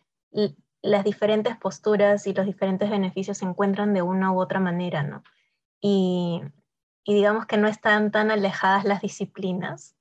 las 0.85 1.03
diferentes 1.03 1.57
posturas 1.57 2.27
y 2.27 2.35
los 2.35 2.45
diferentes 2.45 2.91
beneficios 2.91 3.39
se 3.39 3.47
encuentran 3.47 3.95
de 3.95 4.03
una 4.03 4.33
u 4.33 4.41
otra 4.41 4.61
manera, 4.61 5.03
¿no? 5.03 5.25
Y, 5.81 6.43
digamos 7.07 7.47
que 7.47 7.57
no 7.57 7.69
están 7.69 8.11
tan 8.11 8.31
alejadas 8.31 8.85
las 8.85 9.01
disciplinas. 9.01 9.97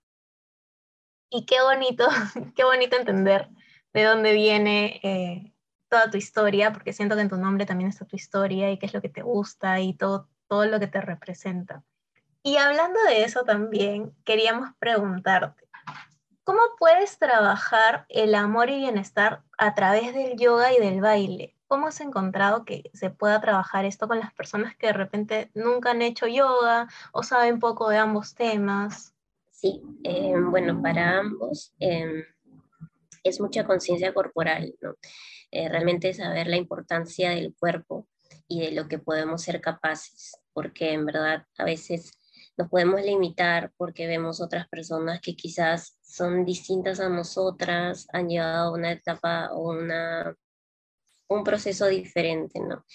Y 1.29 1.45
qué 1.45 1.61
bonito, 1.61 2.07
qué 2.55 2.63
bonito 2.63 2.97
entender 2.97 3.49
de 3.93 4.03
dónde 4.03 4.33
viene 4.33 4.99
eh, 5.03 5.53
toda 5.89 6.09
tu 6.09 6.17
historia, 6.17 6.73
porque 6.73 6.91
siento 6.91 7.15
que 7.15 7.21
en 7.21 7.29
tu 7.29 7.37
nombre 7.37 7.65
también 7.65 7.89
está 7.89 8.05
tu 8.05 8.15
historia 8.15 8.71
y 8.71 8.77
qué 8.77 8.85
es 8.85 8.93
lo 8.93 9.01
que 9.01 9.09
te 9.09 9.21
gusta 9.21 9.79
y 9.79 9.93
todo, 9.93 10.27
todo 10.47 10.65
lo 10.65 10.79
que 10.79 10.87
te 10.87 10.99
representa. 10.99 11.83
Y 12.43 12.57
hablando 12.57 13.01
de 13.07 13.23
eso 13.23 13.43
también, 13.43 14.13
queríamos 14.25 14.69
preguntarte, 14.77 15.63
¿Cómo 16.45 16.59
puedes 16.77 17.17
trabajar 17.19 18.05
el 18.09 18.35
amor 18.35 18.69
y 18.69 18.75
bienestar 18.75 19.43
a 19.57 19.73
través 19.75 20.13
del 20.13 20.37
yoga 20.37 20.73
y 20.73 20.79
del 20.79 20.99
baile? 20.99 21.55
¿Cómo 21.67 21.87
has 21.87 22.01
encontrado 22.01 22.65
que 22.65 22.91
se 22.93 23.09
pueda 23.09 23.39
trabajar 23.39 23.85
esto 23.85 24.09
con 24.09 24.19
las 24.19 24.33
personas 24.33 24.75
que 24.75 24.87
de 24.87 24.93
repente 24.93 25.51
nunca 25.53 25.91
han 25.91 26.01
hecho 26.01 26.27
yoga 26.27 26.89
o 27.13 27.23
saben 27.23 27.59
poco 27.59 27.87
de 27.87 27.97
ambos 27.97 28.35
temas? 28.35 29.13
Sí, 29.51 29.81
eh, 30.03 30.33
bueno, 30.37 30.81
para 30.81 31.19
ambos 31.19 31.73
eh, 31.79 32.25
es 33.23 33.39
mucha 33.39 33.63
conciencia 33.63 34.13
corporal, 34.13 34.75
¿no? 34.81 34.95
Eh, 35.49 35.69
realmente 35.69 36.13
saber 36.13 36.47
la 36.47 36.57
importancia 36.57 37.29
del 37.29 37.55
cuerpo 37.57 38.05
y 38.49 38.59
de 38.59 38.71
lo 38.71 38.89
que 38.89 38.99
podemos 38.99 39.43
ser 39.43 39.61
capaces, 39.61 40.37
porque 40.51 40.91
en 40.91 41.05
verdad 41.05 41.47
a 41.57 41.63
veces 41.63 42.11
nos 42.57 42.69
podemos 42.69 43.01
limitar 43.01 43.71
porque 43.77 44.07
vemos 44.07 44.41
otras 44.41 44.67
personas 44.67 45.19
que 45.21 45.35
quizás 45.35 45.97
son 46.01 46.45
distintas 46.45 46.99
a 46.99 47.09
nosotras, 47.09 48.07
han 48.13 48.29
llevado 48.29 48.73
una 48.73 48.91
etapa 48.91 49.49
o 49.53 49.71
una, 49.71 50.35
un 51.29 51.43
proceso 51.43 51.87
diferente, 51.87 52.59
¿no? 52.59 52.85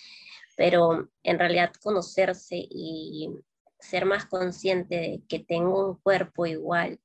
Pero 0.57 1.09
en 1.23 1.39
realidad 1.39 1.73
conocerse 1.83 2.57
y 2.57 3.31
ser 3.79 4.05
más 4.05 4.27
consciente 4.27 4.97
de 4.97 5.23
que 5.29 5.41
tengo 5.41 5.89
un 5.89 5.97
cuerpo 6.01 6.47
igual, 6.47 7.01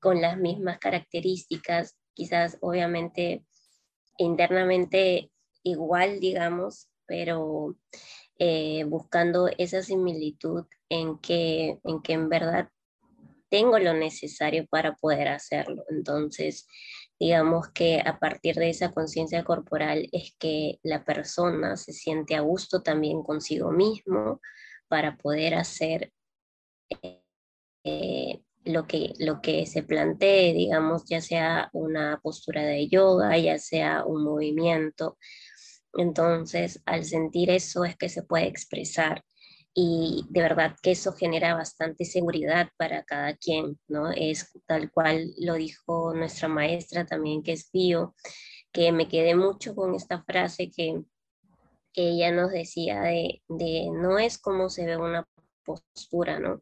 con 0.00 0.20
las 0.20 0.36
mismas 0.38 0.78
características, 0.78 1.96
quizás 2.14 2.58
obviamente 2.60 3.44
internamente 4.18 5.30
igual, 5.62 6.20
digamos, 6.20 6.88
pero 7.06 7.76
eh, 8.42 8.84
buscando 8.84 9.50
esa 9.58 9.82
similitud 9.82 10.64
en 10.88 11.18
que, 11.18 11.78
en 11.84 12.00
que 12.00 12.14
en 12.14 12.30
verdad 12.30 12.70
tengo 13.50 13.78
lo 13.78 13.92
necesario 13.92 14.66
para 14.70 14.94
poder 14.94 15.28
hacerlo. 15.28 15.84
Entonces, 15.90 16.66
digamos 17.18 17.68
que 17.74 18.00
a 18.00 18.18
partir 18.18 18.54
de 18.54 18.70
esa 18.70 18.92
conciencia 18.92 19.44
corporal 19.44 20.08
es 20.12 20.34
que 20.38 20.78
la 20.82 21.04
persona 21.04 21.76
se 21.76 21.92
siente 21.92 22.34
a 22.34 22.40
gusto 22.40 22.82
también 22.82 23.22
consigo 23.22 23.72
mismo 23.72 24.40
para 24.88 25.18
poder 25.18 25.54
hacer 25.56 26.10
eh, 27.84 28.42
lo, 28.64 28.86
que, 28.86 29.12
lo 29.18 29.42
que 29.42 29.66
se 29.66 29.82
plantee, 29.82 30.54
digamos, 30.54 31.04
ya 31.04 31.20
sea 31.20 31.68
una 31.74 32.18
postura 32.22 32.62
de 32.62 32.88
yoga, 32.88 33.36
ya 33.36 33.58
sea 33.58 34.02
un 34.06 34.24
movimiento 34.24 35.18
entonces, 35.94 36.82
al 36.86 37.04
sentir 37.04 37.50
eso 37.50 37.84
es 37.84 37.96
que 37.96 38.08
se 38.08 38.22
puede 38.22 38.46
expresar 38.46 39.24
y 39.74 40.24
de 40.30 40.42
verdad 40.42 40.76
que 40.82 40.92
eso 40.92 41.12
genera 41.12 41.54
bastante 41.54 42.04
seguridad 42.04 42.68
para 42.76 43.04
cada 43.04 43.36
quien, 43.36 43.78
¿no? 43.88 44.10
Es 44.10 44.52
tal 44.66 44.90
cual 44.90 45.32
lo 45.38 45.54
dijo 45.54 46.12
nuestra 46.14 46.48
maestra 46.48 47.06
también, 47.06 47.42
que 47.42 47.52
es 47.52 47.70
Pío, 47.70 48.14
que 48.72 48.92
me 48.92 49.08
quedé 49.08 49.34
mucho 49.34 49.74
con 49.74 49.94
esta 49.94 50.22
frase 50.24 50.70
que, 50.70 51.02
ella 51.94 52.30
nos 52.30 52.52
decía 52.52 53.00
de, 53.02 53.42
de, 53.48 53.88
no 53.92 54.18
es 54.18 54.38
como 54.38 54.70
se 54.70 54.86
ve 54.86 54.96
una 54.96 55.26
postura, 55.64 56.38
¿no? 56.38 56.60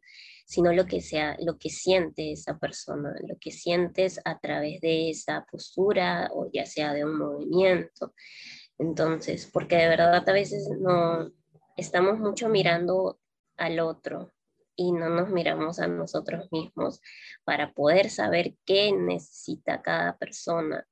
sino 0.49 0.73
lo 0.73 0.87
que 0.87 0.99
sea, 0.99 1.37
lo 1.41 1.59
que 1.59 1.69
siente 1.69 2.31
esa 2.31 2.57
persona, 2.57 3.13
lo 3.27 3.37
que 3.39 3.51
sientes 3.51 4.19
a 4.25 4.39
través 4.39 4.81
de 4.81 5.11
esa 5.11 5.45
postura 5.45 6.31
o 6.33 6.49
ya 6.51 6.65
sea 6.65 6.91
de 6.91 7.05
un 7.05 7.19
movimiento. 7.19 8.15
Entonces, 8.79 9.49
porque 9.51 9.75
de 9.75 9.89
verdad 9.89 10.27
a 10.27 10.31
veces 10.31 10.69
no 10.79 11.31
estamos 11.75 12.17
mucho 12.17 12.47
mirando 12.49 13.19
al 13.57 13.79
otro 13.79 14.33
y 14.75 14.93
no 14.93 15.09
nos 15.09 15.29
miramos 15.29 15.79
a 15.79 15.87
nosotros 15.87 16.47
mismos 16.51 17.01
para 17.43 17.73
poder 17.73 18.09
saber 18.09 18.55
qué 18.65 18.93
necesita 18.93 19.81
cada 19.81 20.17
persona 20.17 20.87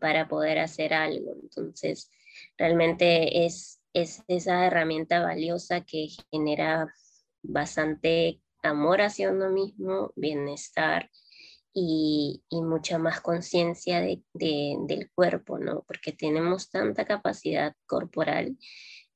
para 0.00 0.26
poder 0.28 0.58
hacer 0.58 0.94
algo. 0.94 1.34
Entonces, 1.42 2.10
realmente 2.56 3.44
es, 3.44 3.82
es 3.92 4.22
esa 4.28 4.66
herramienta 4.66 5.22
valiosa 5.22 5.82
que 5.82 6.08
genera 6.30 6.92
bastante 7.42 8.40
amor 8.62 9.02
hacia 9.02 9.30
uno 9.30 9.50
mismo, 9.50 10.12
bienestar 10.16 11.10
y, 11.80 12.42
mucha 12.62 12.98
más 12.98 13.20
conciencia 13.20 14.00
de, 14.00 14.22
del 14.32 15.10
cuerpo, 15.14 15.58
¿no? 15.58 15.84
Porque 15.86 16.12
tenemos 16.12 16.70
tanta 16.70 17.04
capacidad 17.04 17.74
corporal. 17.86 18.56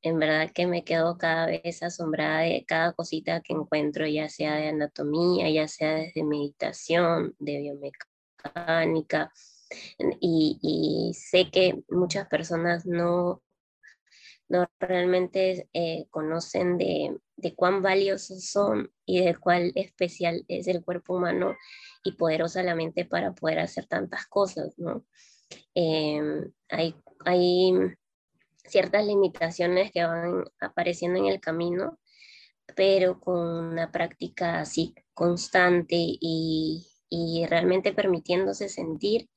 En 0.02 0.19
verdad 0.19 0.50
que 0.52 0.66
me 0.66 0.85
quedo 0.85 1.19
cada 1.19 1.47
vez 1.47 1.83
asombrada 1.83 2.40
de 2.40 2.64
cada 2.66 2.92
cosita 2.92 3.40
que 3.40 3.52
encuentro, 3.52 4.07
ya 4.07 4.28
sea 4.28 4.57
de 4.57 4.69
anatomía, 4.69 5.50
ya 5.50 5.69
sea 5.69 5.95
desde 5.95 6.25
meditación, 6.25 7.35
de 7.38 7.59
biomecánica. 7.59 9.33
Y, 10.21 10.59
y 10.61 11.14
sé 11.14 11.50
que 11.50 11.83
muchas 11.88 12.28
personas 12.28 12.85
no, 12.87 13.42
no 14.49 14.69
realmente 14.78 15.69
eh, 15.73 16.07
conocen 16.11 16.76
de, 16.78 17.16
de, 17.43 17.55
cuán 17.55 17.83
valiosos 17.83 18.47
son 18.47 18.91
y 19.05 19.25
de 19.25 19.37
cuál 19.37 19.73
especial 19.75 20.45
es 20.49 20.69
el 20.69 20.85
cuerpo 20.85 21.17
humano 21.17 21.57
y 22.05 22.13
poderosa 22.13 22.63
la 22.63 22.75
mente 22.75 23.05
para 23.05 23.35
poder 23.35 23.59
hacer 23.59 23.87
tantas 23.87 24.27
cosas, 24.27 24.79
¿no? 24.79 25.05
Em, 25.75 26.51
hay, 26.71 26.95
hay 27.25 27.73
ciertas 28.65 29.07
limitaciones 29.07 29.93
que 29.93 30.05
van 30.05 30.45
apareciendo 30.61 31.19
en 31.19 31.27
el 31.27 31.41
camino, 31.41 31.99
pero 32.77 33.21
con 33.21 33.39
una 33.39 33.93
práctica 33.93 34.61
así 34.61 34.95
constante 35.13 35.97
y, 35.99 36.87
y 37.11 37.45
realmente 37.47 37.93
permitiéndose 37.93 38.69
sentir, 38.69 39.29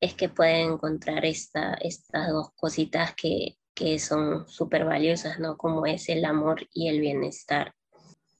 es 0.00 0.14
que 0.14 0.28
pueden 0.28 0.72
encontrar 0.72 1.24
esta, 1.24 1.74
estas 1.74 2.30
dos 2.30 2.50
cositas 2.56 3.14
que, 3.14 3.59
que 3.80 3.98
son 3.98 4.46
súper 4.46 4.84
valiosas, 4.84 5.38
¿no? 5.38 5.56
Como 5.56 5.86
es 5.86 6.10
el 6.10 6.26
amor 6.26 6.68
y 6.74 6.88
el 6.88 7.00
bienestar. 7.00 7.72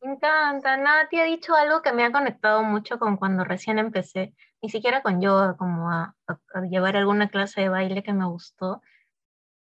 Me 0.02 0.12
encanta. 0.12 0.76
Nati 0.76 1.18
ha 1.18 1.24
dicho 1.24 1.54
algo 1.54 1.80
que 1.80 1.94
me 1.94 2.04
ha 2.04 2.12
conectado 2.12 2.62
mucho 2.62 2.98
con 2.98 3.16
cuando 3.16 3.44
recién 3.44 3.78
empecé, 3.78 4.34
ni 4.60 4.68
siquiera 4.68 5.00
con 5.00 5.22
yoga, 5.22 5.56
como 5.56 5.90
a, 5.90 6.14
a, 6.26 6.60
llevar 6.70 6.98
alguna 6.98 7.30
clase 7.30 7.62
de 7.62 7.70
baile 7.70 8.02
que 8.02 8.12
me 8.12 8.26
gustó 8.26 8.82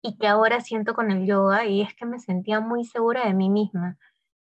y 0.01 0.17
que 0.17 0.27
ahora 0.27 0.59
siento 0.59 0.93
con 0.93 1.12
el 1.12 1.25
yoga, 1.25 1.65
y 1.65 1.81
es 1.81 1.93
que 1.93 2.05
me 2.05 2.19
sentía 2.19 2.59
muy 2.59 2.83
segura 2.83 3.25
de 3.25 3.33
mí 3.33 3.50
misma. 3.50 3.98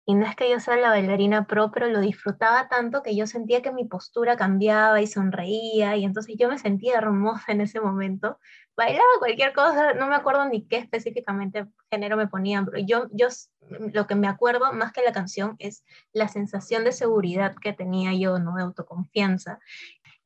Y 0.10 0.16
no 0.16 0.26
es 0.26 0.38
que 0.38 0.50
yo 0.50 0.58
sea 0.62 0.78
la 0.78 0.88
bailarina 0.88 1.48
pro, 1.48 1.70
pero 1.70 1.88
lo 1.88 2.00
disfrutaba 2.00 2.70
tanto 2.70 3.04
que 3.04 3.14
yo 3.14 3.28
sentía 3.28 3.62
que 3.62 3.74
mi 3.74 3.84
postura 3.84 4.38
cambiaba 4.38 5.02
y 5.02 5.06
sonreía 5.06 5.98
y 5.98 6.06
entonces 6.06 6.36
yo 6.40 6.48
me 6.48 6.58
sentía 6.58 6.98
hermosa 6.98 7.52
en 7.52 7.60
ese 7.60 7.82
momento. 7.82 8.40
Bailaba 8.78 9.04
cualquier 9.20 9.52
cosa, 9.52 9.96
no 9.96 10.08
me 10.08 10.16
acuerdo 10.16 10.46
ni 10.46 10.66
qué 10.66 10.78
específicamente 10.78 11.68
género 11.92 12.16
me 12.16 12.30
ponían, 12.30 12.66
pero 12.66 12.78
yo, 12.86 13.10
yo 13.12 13.28
lo 13.70 14.08
que 14.08 14.16
me 14.16 14.30
acuerdo 14.30 14.72
más 14.72 14.94
que 14.94 15.02
la 15.02 15.12
canción 15.12 15.58
es 15.60 15.84
la 16.14 16.30
sensación 16.30 16.86
de 16.86 16.94
seguridad 16.94 17.54
que 17.62 17.74
tenía 17.74 18.14
yo, 18.14 18.40
¿no? 18.40 18.56
De 18.56 18.64
autoconfianza. 18.64 19.60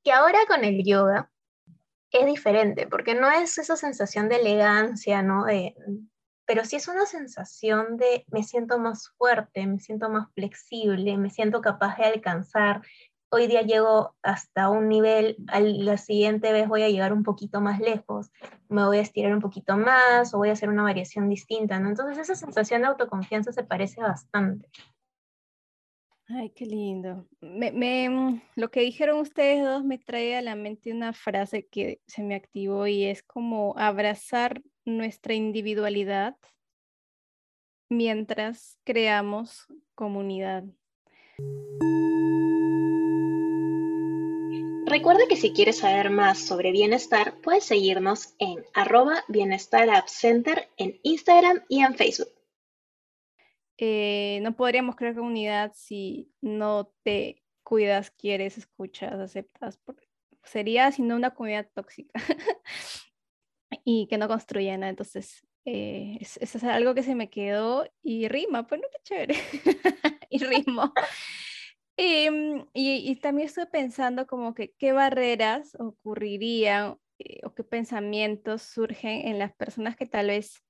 Que 0.04 0.12
ahora 0.12 0.38
con 0.48 0.64
el 0.64 0.84
yoga 0.86 1.32
es 2.12 2.28
diferente, 2.28 2.86
porque 2.86 3.16
no 3.16 3.32
es 3.32 3.58
esa 3.58 3.76
sensación 3.76 4.30
de 4.30 4.36
elegancia, 4.36 5.24
¿no? 5.24 5.48
Pero 6.52 6.66
sí 6.66 6.76
es 6.76 6.90
una 6.90 7.06
sensación 7.06 7.96
de 7.96 8.26
me 8.30 8.44
siento 8.44 8.78
más 8.78 9.08
fuerte, 9.18 9.66
me 9.66 9.80
siento 9.80 10.10
más 10.10 10.28
flexible, 10.34 11.18
me 11.18 11.30
siento 11.30 11.62
capaz 11.62 11.96
de 11.96 12.04
alcanzar. 12.04 12.82
Hoy 13.30 13.48
día 13.48 13.62
llego 13.62 14.18
hasta 14.22 14.68
un 14.68 14.90
nivel, 14.90 15.38
la 15.48 15.96
siguiente 15.96 16.52
vez 16.52 16.68
voy 16.68 16.84
a 16.84 16.90
llegar 16.90 17.14
un 17.14 17.24
poquito 17.24 17.62
más 17.62 17.80
lejos, 17.80 18.34
me 18.68 18.84
voy 18.84 18.98
a 18.98 19.02
estirar 19.02 19.34
un 19.34 19.40
poquito 19.40 19.78
más 19.78 20.34
o 20.34 20.40
voy 20.40 20.50
a 20.50 20.52
hacer 20.52 20.68
una 20.68 20.84
variación 20.84 21.30
distinta, 21.30 21.80
¿no? 21.80 21.88
Entonces 21.88 22.18
esa 22.18 22.36
sensación 22.36 22.82
de 22.82 22.88
autoconfianza 22.90 23.54
se 23.54 23.64
parece 23.64 24.02
bastante. 24.02 24.68
Ay, 26.28 26.50
qué 26.50 26.66
lindo. 26.66 27.30
Me, 27.40 28.42
lo 28.58 28.72
que 28.72 28.82
dijeron 28.82 29.20
ustedes 29.20 29.64
dos 29.64 29.86
me 29.86 30.00
trae 30.00 30.36
a 30.36 30.42
la 30.42 30.56
mente 30.56 30.92
una 30.92 31.14
frase 31.14 31.66
que 31.68 32.02
se 32.08 32.24
me 32.24 32.36
activó 32.36 32.88
y 32.88 33.06
es 33.06 33.24
como 33.24 33.74
abrazar 33.78 34.62
nuestra 34.98 35.34
individualidad 35.34 36.38
mientras 37.90 38.80
creamos 38.84 39.68
comunidad. 39.96 40.64
Recuerda 44.86 45.22
que 45.30 45.38
si 45.38 45.54
quieres 45.54 45.78
saber 45.78 46.10
más 46.10 46.40
sobre 46.40 46.72
bienestar, 46.72 47.40
puedes 47.42 47.64
seguirnos 47.64 48.34
en 48.40 48.66
arroba 48.74 49.24
bienestar 49.30 49.88
center 50.08 50.68
en 50.78 51.00
Instagram 51.04 51.64
y 51.70 51.82
en 51.82 51.96
Facebook. 51.96 52.28
Eh, 53.78 54.40
no 54.44 54.56
podríamos 54.56 54.96
crear 54.96 55.16
comunidad 55.16 55.72
si 55.76 56.30
no 56.42 56.94
te 57.04 57.42
cuidas, 57.64 58.12
quieres, 58.12 58.58
escuchas, 58.58 59.14
aceptas. 59.14 59.80
Sería 60.44 60.92
sino 60.92 61.16
una 61.16 61.32
comunidad 61.32 61.70
tóxica. 61.74 62.22
y 63.84 64.08
que 64.08 64.18
no 64.18 64.28
construye 64.28 64.78
nada. 64.78 64.90
Entonces, 64.90 65.46
eh, 65.66 66.18
eso 66.20 66.58
es, 66.58 66.64
algo 66.64 66.96
que 66.96 67.04
se 67.04 67.16
me 67.16 67.30
quedó 67.30 67.86
y 68.02 68.28
rima, 68.28 68.68
pues 68.68 68.82
no, 68.82 68.88
qué 68.92 69.00
chévere. 69.04 69.36
y 70.30 70.44
ritmo. 70.44 70.94
Em, 71.98 72.66
y, 72.74 73.12
y, 73.12 73.16
también 73.18 73.48
estoy 73.48 73.66
pensando 73.68 74.26
como 74.26 74.54
que 74.56 74.74
qué 74.74 74.92
barreras 74.92 75.76
ocurrirían 75.80 76.98
eh, 77.20 77.42
o 77.44 77.54
qué 77.54 77.64
pensamientos 77.64 78.64
surgen 78.64 79.28
en 79.28 79.38
las 79.38 79.54
personas 79.54 79.96
que 79.96 80.08
tal 80.08 80.28
vez, 80.28 80.64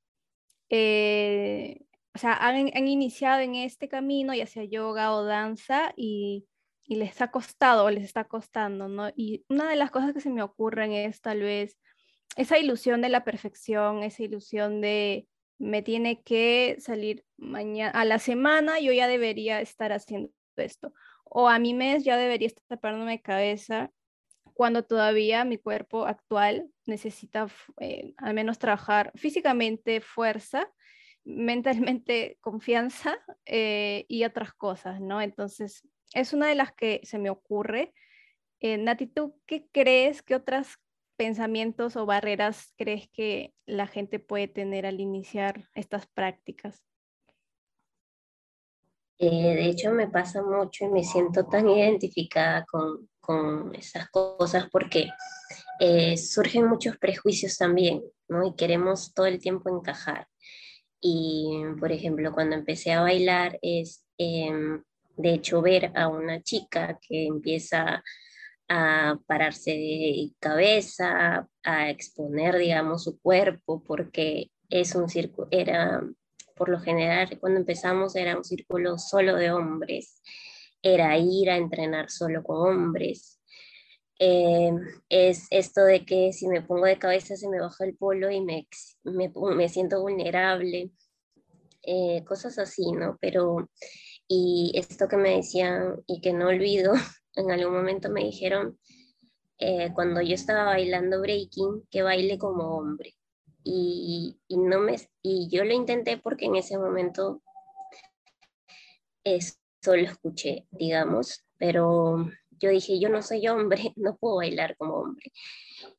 eh, 0.70 1.86
o 2.14 2.18
sea, 2.20 2.34
han, 2.34 2.72
han, 2.76 2.88
iniciado 2.88 3.40
en 3.42 3.56
este 3.56 3.88
camino, 3.88 4.34
ya 4.34 4.46
sea 4.48 4.66
yoga 4.66 5.14
o 5.14 5.24
danza, 5.24 5.94
y, 5.96 6.48
y 6.84 6.96
les 6.96 7.22
ha 7.22 7.32
costado 7.32 7.86
o 7.86 7.92
les 7.92 8.04
está 8.04 8.26
costando, 8.26 8.90
¿no? 8.90 9.10
Y 9.16 9.46
una 9.48 9.70
de 9.70 9.78
las 9.78 9.92
cosas 9.92 10.14
que 10.14 10.20
se 10.20 10.30
me 10.30 10.44
ocurren 10.44 10.92
es 10.92 11.22
tal 11.22 11.40
vez 11.42 11.78
esa 12.36 12.58
ilusión 12.58 13.02
de 13.02 13.10
la 13.10 13.24
perfección, 13.24 14.04
esa 14.04 14.24
ilusión 14.24 14.82
de 14.82 15.28
me 15.58 15.82
tiene 15.84 16.24
que 16.24 16.78
salir 16.80 17.24
mañana, 17.38 17.92
a 17.92 18.04
la 18.06 18.18
semana 18.18 18.80
yo 18.80 18.92
ya 18.94 19.08
debería 19.08 19.62
estar 19.62 19.92
haciendo 19.92 20.32
esto, 20.56 20.94
o 21.24 21.50
a 21.50 21.60
mi 21.60 21.74
mes 21.74 22.04
ya 22.04 22.18
debería 22.18 22.48
estar 22.48 22.64
tapándome 22.68 23.22
cabeza 23.22 23.92
cuando 24.54 24.84
todavía 24.84 25.46
mi 25.46 25.58
cuerpo 25.58 26.06
actual 26.06 26.70
necesita 26.86 27.48
eh, 27.80 28.14
al 28.18 28.34
menos 28.34 28.60
trabajar 28.60 29.12
físicamente 29.16 30.02
fuerza, 30.02 30.70
mentalmente 31.24 32.38
confianza 32.42 33.18
eh, 33.46 34.06
y 34.08 34.24
otras 34.24 34.54
cosas, 34.54 35.00
¿no? 35.00 35.22
Entonces, 35.22 35.88
es 36.14 36.34
una 36.34 36.48
de 36.48 36.56
las 36.56 36.74
que 36.74 37.02
se 37.04 37.18
me 37.18 37.30
ocurre. 37.30 37.94
Eh, 38.60 38.78
Nati, 38.78 39.08
¿tú 39.08 39.40
qué 39.46 39.68
crees 39.72 40.22
que 40.22 40.36
otras 40.36 40.78
pensamientos 41.22 41.96
o 41.98 42.08
barreras 42.08 42.74
crees 42.80 43.08
que 43.14 43.54
la 43.68 43.86
gente 43.86 44.18
puede 44.18 44.48
tener 44.48 44.88
al 44.88 45.00
iniciar 45.00 45.70
estas 45.76 46.08
prácticas? 46.08 46.84
Eh, 49.20 49.54
de 49.54 49.66
hecho, 49.68 49.92
me 49.92 50.08
pasa 50.08 50.42
mucho 50.42 50.86
y 50.86 50.90
me 50.90 51.04
siento 51.04 51.46
tan 51.46 51.70
identificada 51.70 52.66
con, 52.66 53.08
con 53.20 53.76
esas 53.76 54.10
cosas 54.10 54.68
porque 54.72 55.12
eh, 55.80 56.18
surgen 56.18 56.68
muchos 56.68 56.98
prejuicios 56.98 57.56
también, 57.56 58.02
¿no? 58.28 58.48
Y 58.48 58.56
queremos 58.56 59.14
todo 59.14 59.28
el 59.28 59.38
tiempo 59.38 59.70
encajar. 59.70 60.28
Y, 61.00 61.52
por 61.80 61.92
ejemplo, 61.92 62.32
cuando 62.32 62.56
empecé 62.56 62.94
a 62.94 63.02
bailar 63.02 63.60
es, 63.62 64.04
em, 64.18 64.82
de 65.18 65.34
hecho, 65.36 65.62
ver 65.62 65.92
a 65.96 66.08
una 66.08 66.42
chica 66.42 66.98
que 67.00 67.28
empieza 67.28 68.04
a 68.74 69.20
pararse 69.28 69.72
de 69.72 70.32
cabeza, 70.40 71.46
a 71.64 71.90
exponer, 71.90 72.58
digamos, 72.58 73.04
su 73.04 73.20
cuerpo, 73.20 73.84
porque 73.86 74.50
es 74.70 74.96
un 74.96 75.10
círculo, 75.10 75.50
era, 75.52 76.02
por 76.56 76.70
lo 76.70 76.80
general, 76.80 77.38
cuando 77.42 77.60
empezamos 77.60 78.16
era 78.16 78.38
un 78.38 78.46
círculo 78.46 78.98
solo 78.98 79.36
de 79.36 79.52
hombres, 79.52 80.22
era 80.82 81.18
ir 81.18 81.50
a 81.50 81.58
entrenar 81.58 82.10
solo 82.10 82.44
con 82.44 82.70
hombres. 82.70 83.42
Eh, 84.18 84.72
es 85.10 85.48
esto 85.50 85.84
de 85.84 86.06
que 86.06 86.32
si 86.32 86.48
me 86.48 86.62
pongo 86.62 86.86
de 86.86 86.98
cabeza 86.98 87.36
se 87.36 87.50
me 87.50 87.60
baja 87.60 87.84
el 87.84 87.98
polo 87.98 88.32
y 88.32 88.40
me, 88.40 88.68
me, 89.04 89.34
me 89.54 89.68
siento 89.68 90.00
vulnerable, 90.02 90.92
eh, 91.84 92.24
cosas 92.24 92.58
así, 92.58 92.90
¿no? 92.94 93.18
Pero, 93.20 93.70
y 94.30 94.72
esto 94.76 95.10
que 95.10 95.18
me 95.18 95.36
decían 95.36 96.02
y 96.08 96.22
que 96.22 96.32
no 96.32 96.48
olvido, 96.48 96.94
en 97.36 97.52
algún 97.52 97.74
momento 97.74 98.10
me 98.10 98.24
dijeron, 98.24 98.78
eh, 99.58 99.92
cuando 99.94 100.22
yo 100.22 100.36
estaba 100.36 100.66
bailando 100.66 101.22
breaking, 101.22 101.88
que 101.90 102.02
baile 102.02 102.38
como 102.38 102.78
hombre. 102.78 103.16
Y, 103.64 104.40
y, 104.48 104.58
no 104.58 104.80
me, 104.80 104.96
y 105.22 105.48
yo 105.50 105.64
lo 105.64 105.74
intenté 105.74 106.18
porque 106.18 106.46
en 106.46 106.56
ese 106.56 106.80
momento 106.80 107.44
lo 109.86 109.94
escuché, 109.94 110.68
digamos, 110.72 111.44
pero 111.58 112.30
yo 112.60 112.70
dije, 112.70 113.00
yo 113.00 113.10
no 113.10 113.22
soy 113.22 113.48
hombre, 113.48 113.94
no 113.96 114.18
puedo 114.18 114.38
bailar 114.38 114.76
como 114.78 114.96
hombre. 114.96 115.32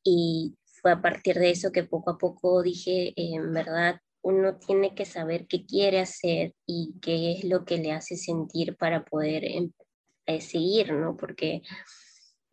Y 0.03 0.55
fue 0.81 0.91
a 0.91 1.01
partir 1.01 1.37
de 1.39 1.51
eso 1.51 1.71
que 1.71 1.83
poco 1.83 2.11
a 2.11 2.17
poco 2.17 2.61
dije, 2.61 3.13
en 3.15 3.53
verdad, 3.53 3.99
uno 4.21 4.57
tiene 4.57 4.95
que 4.95 5.05
saber 5.05 5.47
qué 5.47 5.65
quiere 5.65 5.99
hacer 5.99 6.53
y 6.65 6.95
qué 7.01 7.33
es 7.33 7.43
lo 7.43 7.65
que 7.65 7.77
le 7.77 7.91
hace 7.91 8.15
sentir 8.15 8.77
para 8.77 9.03
poder 9.03 9.43
em, 9.43 9.71
eh, 10.25 10.41
seguir, 10.41 10.93
¿no? 10.93 11.17
Porque 11.17 11.61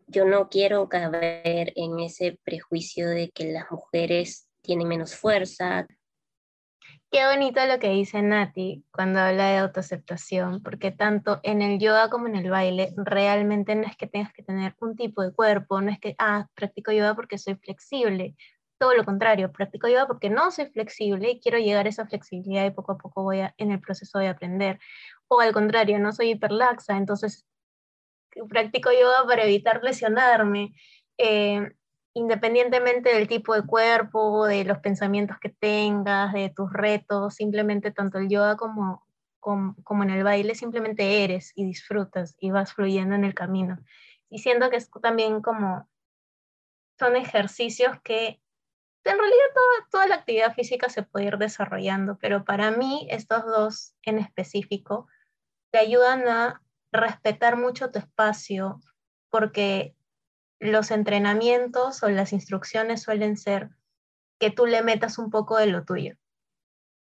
yo 0.06 0.24
no 0.24 0.48
quiero 0.48 0.88
caer 0.88 1.72
en 1.76 2.00
ese 2.00 2.38
prejuicio 2.44 3.08
de 3.08 3.30
que 3.30 3.52
las 3.52 3.70
mujeres 3.70 4.48
tienen 4.60 4.88
menos 4.88 5.14
fuerza. 5.14 5.86
Qué 7.12 7.26
bonito 7.26 7.64
lo 7.66 7.78
que 7.78 7.90
dice 7.90 8.22
Nati 8.22 8.84
cuando 8.92 9.20
habla 9.20 9.50
de 9.50 9.58
autoaceptación, 9.58 10.62
porque 10.62 10.92
tanto 10.92 11.40
en 11.42 11.60
el 11.62 11.78
yoga 11.78 12.08
como 12.08 12.28
en 12.28 12.36
el 12.36 12.50
baile, 12.50 12.92
realmente 12.96 13.74
no 13.74 13.82
es 13.82 13.96
que 13.96 14.06
tengas 14.06 14.32
que 14.32 14.42
tener 14.42 14.74
un 14.80 14.96
tipo 14.96 15.22
de 15.22 15.32
cuerpo, 15.32 15.80
no 15.80 15.90
es 15.90 15.98
que, 15.98 16.14
ah, 16.18 16.46
practico 16.54 16.92
yoga 16.92 17.14
porque 17.14 17.38
soy 17.38 17.56
flexible, 17.56 18.36
todo 18.78 18.94
lo 18.94 19.04
contrario, 19.04 19.52
practico 19.52 19.88
yoga 19.88 20.06
porque 20.06 20.30
no 20.30 20.50
soy 20.50 20.66
flexible 20.66 21.30
y 21.32 21.40
quiero 21.40 21.58
llegar 21.58 21.86
a 21.86 21.88
esa 21.90 22.06
flexibilidad 22.06 22.64
y 22.64 22.70
poco 22.70 22.92
a 22.92 22.98
poco 22.98 23.22
voy 23.22 23.40
a, 23.40 23.54
en 23.58 23.72
el 23.72 23.80
proceso 23.80 24.18
de 24.18 24.28
aprender. 24.28 24.78
O 25.28 25.40
al 25.40 25.52
contrario, 25.52 25.98
no 25.98 26.12
soy 26.12 26.30
hiperlaxa, 26.30 26.96
entonces 26.96 27.44
practico 28.48 28.90
yoga 28.92 29.26
para 29.26 29.44
evitar 29.44 29.82
lesionarme. 29.82 30.74
Eh, 31.18 31.68
independientemente 32.14 33.14
del 33.14 33.28
tipo 33.28 33.54
de 33.54 33.64
cuerpo, 33.64 34.46
de 34.46 34.64
los 34.64 34.78
pensamientos 34.78 35.38
que 35.38 35.50
tengas, 35.50 36.32
de 36.32 36.50
tus 36.50 36.72
retos, 36.72 37.34
simplemente 37.34 37.92
tanto 37.92 38.18
el 38.18 38.28
yoga 38.28 38.56
como, 38.56 39.06
como, 39.38 39.76
como, 39.84 40.02
en 40.02 40.10
el 40.10 40.24
baile, 40.24 40.54
simplemente 40.54 41.24
eres 41.24 41.52
y 41.54 41.64
disfrutas 41.64 42.34
y 42.38 42.50
vas 42.50 42.74
fluyendo 42.74 43.14
en 43.14 43.24
el 43.24 43.34
camino. 43.34 43.78
Y 44.28 44.38
siento 44.38 44.70
que 44.70 44.76
es 44.76 44.90
también 45.02 45.40
como, 45.40 45.88
son 46.98 47.16
ejercicios 47.16 48.00
que 48.02 48.40
en 49.04 49.18
realidad 49.18 49.46
toda, 49.54 49.88
toda 49.90 50.06
la 50.08 50.14
actividad 50.16 50.54
física 50.54 50.88
se 50.88 51.02
puede 51.02 51.26
ir 51.26 51.38
desarrollando, 51.38 52.18
pero 52.18 52.44
para 52.44 52.70
mí 52.70 53.06
estos 53.10 53.46
dos 53.46 53.94
en 54.02 54.18
específico 54.18 55.06
te 55.70 55.78
ayudan 55.78 56.28
a 56.28 56.62
respetar 56.92 57.56
mucho 57.56 57.90
tu 57.90 57.98
espacio, 57.98 58.80
porque 59.30 59.94
los 60.58 60.90
entrenamientos 60.90 62.02
o 62.02 62.08
las 62.08 62.32
instrucciones 62.32 63.02
suelen 63.02 63.36
ser 63.36 63.70
que 64.38 64.50
tú 64.50 64.66
le 64.66 64.82
metas 64.82 65.18
un 65.18 65.30
poco 65.30 65.56
de 65.56 65.66
lo 65.66 65.84
tuyo. 65.84 66.16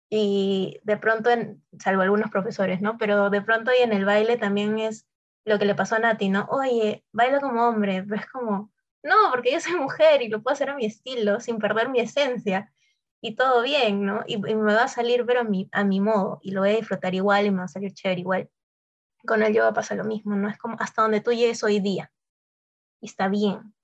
Y 0.08 0.80
de 0.82 0.96
pronto, 0.96 1.30
salvo 1.78 2.02
algunos 2.02 2.30
profesores, 2.30 2.80
¿no? 2.80 2.98
Pero 2.98 3.30
de 3.30 3.42
pronto 3.42 3.70
y 3.76 3.82
en 3.82 3.92
el 3.92 4.04
baile 4.04 4.36
también 4.36 4.78
es 4.78 5.06
lo 5.44 5.58
que 5.58 5.64
le 5.64 5.74
pasó 5.74 5.96
a 5.96 6.00
Nati, 6.00 6.28
¿no? 6.28 6.46
Oye, 6.50 7.04
baila 7.12 7.40
como 7.40 7.66
hombre, 7.66 8.02
pero 8.02 8.20
es 8.20 8.26
como, 8.26 8.72
no, 9.02 9.14
porque 9.30 9.52
yo 9.52 9.60
soy 9.60 9.76
mujer 9.76 10.22
y 10.22 10.28
lo 10.28 10.42
puedo 10.42 10.54
hacer 10.54 10.70
a 10.70 10.76
mi 10.76 10.86
estilo, 10.86 11.40
sin 11.40 11.58
perder 11.58 11.88
mi 11.88 12.00
esencia, 12.00 12.72
y 13.20 13.34
todo 13.36 13.62
bien, 13.62 14.04
¿no? 14.04 14.22
Y, 14.26 14.38
me 14.38 14.54
va 14.54 14.84
a 14.84 14.88
salir, 14.88 15.24
pero 15.26 15.40
a 15.40 15.44
mi, 15.44 15.68
a 15.72 15.84
mi 15.84 16.00
modo, 16.00 16.40
y 16.42 16.52
lo 16.52 16.60
voy 16.60 16.70
a 16.70 16.76
disfrutar 16.76 17.14
igual 17.14 17.46
y 17.46 17.50
me 17.50 17.58
va 17.58 17.64
a 17.64 17.68
salir 17.68 17.92
chévere 17.92 18.20
igual. 18.20 18.50
Con 19.26 19.42
el 19.42 19.54
yoga 19.54 19.72
pasa 19.72 19.94
lo 19.94 20.04
mismo, 20.04 20.34
¿no? 20.36 20.48
Es 20.48 20.58
como 20.58 20.76
hasta 20.78 21.02
donde 21.02 21.20
tú 21.20 21.32
llegues 21.32 21.62
hoy 21.62 21.80
día, 21.80 22.12
y 23.00 23.06
está 23.06 23.28
bien, 23.28 23.74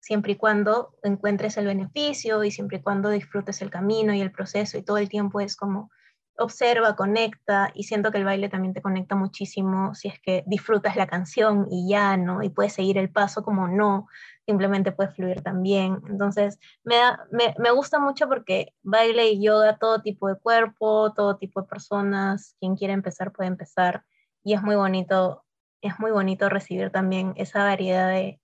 siempre 0.00 0.32
y 0.32 0.36
cuando 0.36 0.96
encuentres 1.02 1.56
el 1.56 1.66
beneficio 1.66 2.42
y 2.44 2.50
siempre 2.50 2.78
y 2.78 2.82
cuando 2.82 3.10
disfrutes 3.10 3.62
el 3.62 3.70
camino 3.70 4.14
y 4.14 4.20
el 4.20 4.32
proceso 4.32 4.78
y 4.78 4.82
todo 4.82 4.98
el 4.98 5.08
tiempo 5.08 5.40
es 5.40 5.56
como 5.56 5.90
observa, 6.38 6.96
conecta 6.96 7.70
y 7.74 7.84
siento 7.84 8.10
que 8.10 8.18
el 8.18 8.24
baile 8.24 8.48
también 8.48 8.72
te 8.72 8.80
conecta 8.80 9.14
muchísimo 9.14 9.94
si 9.94 10.08
es 10.08 10.18
que 10.20 10.42
disfrutas 10.46 10.96
la 10.96 11.06
canción 11.06 11.66
y 11.70 11.90
ya, 11.90 12.16
¿no? 12.16 12.42
Y 12.42 12.48
puedes 12.48 12.72
seguir 12.72 12.96
el 12.96 13.10
paso 13.10 13.42
como 13.42 13.68
no, 13.68 14.08
simplemente 14.46 14.90
puedes 14.90 15.14
fluir 15.14 15.42
también. 15.42 16.00
Entonces, 16.08 16.58
me, 16.82 16.96
me, 17.30 17.54
me 17.58 17.70
gusta 17.70 17.98
mucho 17.98 18.26
porque 18.26 18.74
baile 18.82 19.28
y 19.28 19.44
yoga, 19.44 19.76
todo 19.76 20.00
tipo 20.00 20.28
de 20.28 20.36
cuerpo, 20.36 21.12
todo 21.12 21.36
tipo 21.36 21.60
de 21.60 21.68
personas, 21.68 22.56
quien 22.58 22.74
quiera 22.74 22.94
empezar 22.94 23.32
puede 23.32 23.48
empezar 23.48 24.04
y 24.42 24.54
es 24.54 24.62
muy 24.62 24.76
bonito, 24.76 25.44
es 25.82 25.98
muy 25.98 26.10
bonito 26.10 26.48
recibir 26.48 26.90
también 26.90 27.34
esa 27.36 27.64
variedad 27.64 28.10
de, 28.10 28.40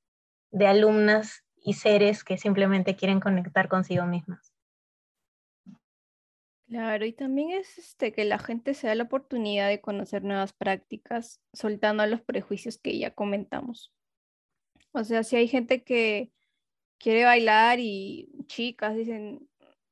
de 0.50 0.66
alumnas 0.66 1.44
y 1.56 1.74
seres 1.74 2.24
que 2.24 2.38
simplemente 2.38 2.96
quieren 2.96 3.20
conectar 3.20 3.68
consigo 3.68 4.06
mismas. 4.06 4.52
Claro, 6.68 7.06
y 7.06 7.12
también 7.12 7.52
es 7.52 7.78
este, 7.78 8.12
que 8.12 8.24
la 8.24 8.38
gente 8.38 8.74
se 8.74 8.88
da 8.88 8.96
la 8.96 9.04
oportunidad 9.04 9.68
de 9.68 9.80
conocer 9.80 10.24
nuevas 10.24 10.52
prácticas, 10.52 11.40
soltando 11.52 12.04
los 12.06 12.22
prejuicios 12.22 12.78
que 12.78 12.98
ya 12.98 13.12
comentamos. 13.12 13.94
O 14.90 15.04
sea, 15.04 15.22
si 15.22 15.36
hay 15.36 15.46
gente 15.46 15.84
que 15.84 16.32
quiere 16.98 17.24
bailar 17.24 17.78
y 17.78 18.30
chicas 18.46 18.96
dicen, 18.96 19.48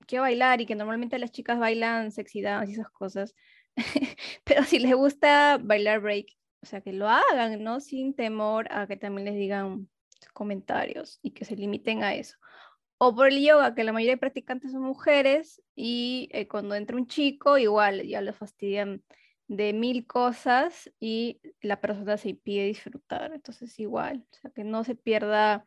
quiero 0.07 0.23
bailar 0.23 0.61
y 0.61 0.67
que 0.67 0.75
normalmente 0.75 1.19
las 1.19 1.31
chicas 1.31 1.61
bailan 1.61 2.11
sexy 2.11 2.43
dance 2.43 2.71
y 2.73 2.75
esas 2.75 2.91
cosas, 2.91 3.37
pero 4.55 4.65
si 4.65 4.79
les 4.79 4.95
gusta 4.95 5.59
bailar 5.59 6.01
break, 6.01 6.27
o 6.63 6.67
sea, 6.67 6.81
que 6.81 6.93
lo 6.93 7.09
hagan, 7.09 7.63
¿no? 7.63 7.81
Sin 7.81 8.15
temor 8.15 8.69
a 8.71 8.87
que 8.87 8.97
también 8.97 9.27
les 9.27 9.35
digan 9.35 9.89
comentarios 10.33 11.19
y 11.23 11.33
que 11.33 11.45
se 11.45 11.57
limiten 11.57 12.03
a 12.03 12.15
eso. 12.15 12.37
O 12.99 13.15
por 13.15 13.29
el 13.29 13.43
yoga, 13.45 13.75
que 13.75 13.85
la 13.85 13.93
mayoría 13.93 14.15
de 14.15 14.19
practicantes 14.19 14.73
son 14.73 14.83
mujeres 14.83 15.63
y 15.75 16.29
eh, 16.33 16.49
cuando 16.49 16.75
entra 16.75 16.97
un 16.97 17.07
chico, 17.07 17.59
igual 17.59 18.07
ya 18.07 18.21
lo 18.21 18.33
fastidian 18.33 19.03
de 19.47 19.73
mil 19.73 20.07
cosas 20.07 20.91
y 21.01 21.41
la 21.61 21.81
persona 21.81 22.17
se 22.17 22.31
impide 22.31 22.67
disfrutar. 22.67 23.33
Entonces 23.35 23.79
igual, 23.79 24.25
o 24.31 24.37
sea, 24.37 24.51
que 24.51 24.65
no 24.65 24.85
se 24.85 24.95
pierda 24.95 25.67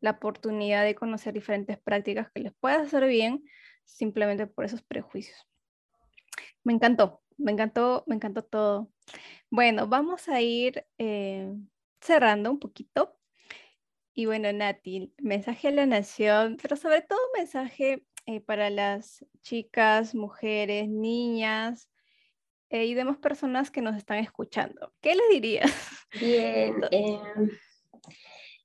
la 0.00 0.12
oportunidad 0.12 0.84
de 0.84 0.94
conocer 0.94 1.34
diferentes 1.34 1.78
prácticas 1.78 2.30
que 2.30 2.40
les 2.40 2.54
pueda 2.54 2.82
hacer 2.82 3.06
bien 3.06 3.42
simplemente 3.84 4.46
por 4.46 4.64
esos 4.64 4.82
prejuicios. 4.82 5.46
Me 6.62 6.72
encantó, 6.72 7.22
me 7.38 7.52
encantó, 7.52 8.04
me 8.06 8.14
encantó 8.14 8.44
todo. 8.44 8.90
Bueno, 9.50 9.86
vamos 9.86 10.28
a 10.28 10.40
ir 10.40 10.84
eh, 10.98 11.52
cerrando 12.00 12.50
un 12.50 12.58
poquito. 12.58 13.16
Y 14.14 14.26
bueno, 14.26 14.52
Nati, 14.52 15.12
mensaje 15.18 15.68
a 15.68 15.72
la 15.72 15.86
nación, 15.86 16.56
pero 16.60 16.76
sobre 16.76 17.02
todo 17.02 17.18
mensaje 17.36 18.04
eh, 18.24 18.40
para 18.40 18.70
las 18.70 19.24
chicas, 19.42 20.14
mujeres, 20.14 20.88
niñas 20.88 21.90
eh, 22.70 22.86
y 22.86 22.94
demás 22.94 23.18
personas 23.18 23.70
que 23.70 23.82
nos 23.82 23.96
están 23.96 24.18
escuchando. 24.18 24.92
¿Qué 25.00 25.14
les 25.14 25.28
dirías? 25.30 25.72
Bien, 26.18 26.74
em, 26.90 27.50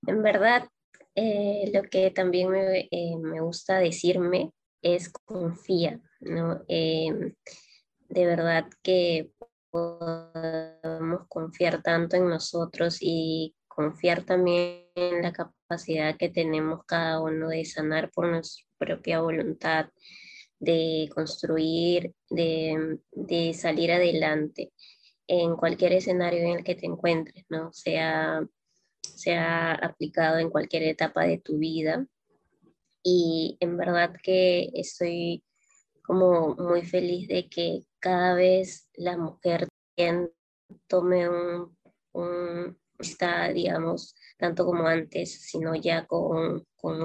en 0.07 0.23
verdad, 0.23 0.67
lo 1.15 1.83
que 1.83 2.09
también 2.11 2.49
me, 2.49 2.87
me, 3.19 3.41
gusta 3.41 3.79
decirme 3.79 4.51
es 4.81 5.09
confía, 5.09 5.99
¿no? 6.21 6.63
De 8.11 8.25
verdad 8.25 8.65
que 8.83 9.31
podemos 9.69 11.27
confiar 11.29 11.81
tanto 11.81 12.17
en 12.17 12.27
nosotros 12.27 12.97
y 12.99 13.55
confiar 13.69 14.23
también 14.23 14.83
en 14.95 15.21
la 15.21 15.31
capacidad 15.31 16.17
que 16.17 16.27
tenemos 16.27 16.83
cada 16.85 17.21
uno 17.21 17.47
de 17.47 17.63
sanar 17.63 18.11
por 18.11 18.27
nuestra 18.27 18.65
propia 18.77 19.21
voluntad, 19.21 19.85
de 20.59 21.09
construir, 21.15 22.13
de, 22.29 22.99
de 23.13 23.53
salir 23.53 23.93
adelante 23.93 24.73
en 25.27 25.55
cualquier 25.55 25.93
escenario 25.93 26.41
en 26.41 26.57
el 26.57 26.63
que 26.65 26.75
te 26.75 26.87
encuentres, 26.87 27.45
¿no? 27.47 27.71
Sea, 27.71 28.45
sea 29.01 29.71
aplicado 29.71 30.37
en 30.39 30.49
cualquier 30.49 30.83
etapa 30.83 31.23
de 31.23 31.37
tu 31.37 31.57
vida. 31.59 32.05
Y 33.03 33.55
en 33.61 33.77
verdad 33.77 34.13
que 34.21 34.69
estoy 34.73 35.45
como 36.03 36.55
muy 36.55 36.81
feliz 36.81 37.29
de 37.29 37.47
que 37.47 37.85
cada 38.01 38.33
vez 38.33 38.89
la 38.95 39.17
mujer 39.17 39.67
tome 40.87 41.29
un, 41.29 42.77
está, 42.99 43.49
digamos, 43.49 44.15
tanto 44.37 44.65
como 44.65 44.87
antes, 44.87 45.41
sino 45.41 45.75
ya 45.75 46.05
con, 46.05 46.65
con 46.75 46.99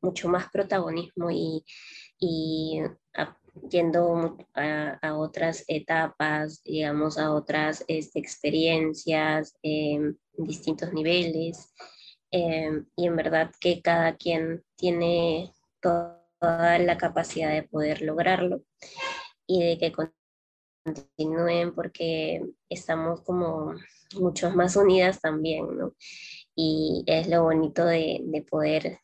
mucho 0.00 0.28
más 0.28 0.50
protagonismo 0.50 1.30
y, 1.30 1.64
y 2.18 2.80
yendo 3.70 4.36
a, 4.54 5.16
otras 5.16 5.64
etapas, 5.68 6.62
digamos, 6.62 7.18
a 7.18 7.32
otras 7.32 7.84
este, 7.88 8.18
experiencias 8.18 9.54
en 9.62 10.18
distintos 10.36 10.92
niveles. 10.92 11.72
Em, 12.30 12.86
y 12.96 13.06
en 13.06 13.16
verdad 13.16 13.50
que 13.60 13.80
cada 13.80 14.16
quien 14.16 14.62
tiene 14.76 15.52
toda 15.80 16.18
la 16.78 16.98
capacidad 16.98 17.50
de 17.50 17.62
poder 17.62 18.02
lograrlo 18.02 18.62
y 19.46 19.64
de 19.64 19.78
que 19.78 19.92
continúen 20.94 21.74
porque 21.74 22.42
estamos 22.68 23.22
como 23.22 23.74
mucho 24.16 24.50
más 24.50 24.76
unidas 24.76 25.20
también, 25.20 25.76
¿no? 25.76 25.94
Y 26.54 27.04
es 27.06 27.28
lo 27.28 27.44
bonito 27.44 27.84
de, 27.84 28.20
de 28.24 28.42
poder 28.42 28.98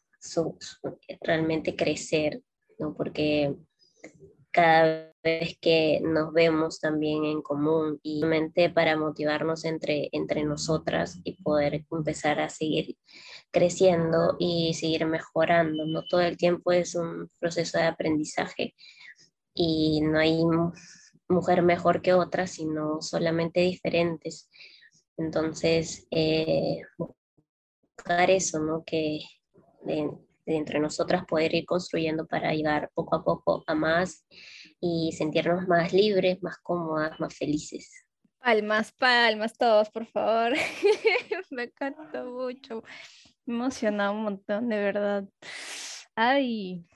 realmente 1.20 1.77
crecer, 1.77 2.42
¿no? 2.79 2.94
Porque 2.94 3.55
cada 4.51 5.12
vez 5.25 5.59
que 5.61 6.01
nos 6.01 6.33
vemos 6.33 6.79
también 6.79 7.25
en 7.25 7.42
común 7.42 7.99
y 8.05 8.25
mente 8.25 8.70
para 8.70 8.97
motivarnos 8.97 9.64
entre, 9.64 10.09
entre 10.12 10.44
nosotras 10.44 11.18
y 11.25 11.42
poder 11.42 11.85
empezar 11.90 12.38
a 12.38 12.49
seguir 12.49 12.97
creciendo 13.51 14.37
y 14.38 14.75
seguir 14.75 15.07
mejorando. 15.07 15.87
No 15.87 16.05
todo 16.09 16.20
el 16.20 16.37
tiempo 16.37 16.70
es 16.70 16.94
un 16.94 17.29
proceso 17.40 17.79
de 17.79 17.85
aprendizaje 17.85 18.75
y 19.55 20.01
no 20.03 20.20
hay 20.20 20.40
mujer 21.35 21.62
mejor 21.62 22.01
que 22.01 22.14
otra, 22.14 22.47
sino 22.47 23.03
solamente 23.03 23.61
diferentes. 23.61 24.49
Entonces, 25.16 26.07
eh, 26.11 26.83
buscar 27.97 28.31
eso, 28.31 28.61
¿no? 28.61 28.85
Que 28.85 29.20
de, 29.83 30.11
entre 30.47 30.79
nosotras 30.79 31.25
poder 31.27 31.55
ir 31.55 31.64
construyendo 31.66 32.27
para 32.27 32.53
llegar 32.53 32.90
poco 32.94 33.16
a 33.16 33.25
poco 33.25 33.64
a 33.66 33.75
más 33.75 34.27
y 34.81 35.12
sentirnos 35.12 35.66
más 35.68 35.92
libres, 35.92 36.42
más 36.42 36.59
cómodas, 36.59 37.18
más 37.20 37.35
felices. 37.35 37.90
Palmas, 38.38 38.92
palmas 38.92 39.57
todos, 39.57 39.90
por 39.90 40.07
favor. 40.07 40.53
Me 41.51 41.64
encantó 41.64 42.27
mucho. 42.27 42.83
Me 43.47 43.55
un 43.57 44.23
montón, 44.23 44.68
de 44.68 44.77
verdad. 44.77 45.25
Ay, 46.14 46.87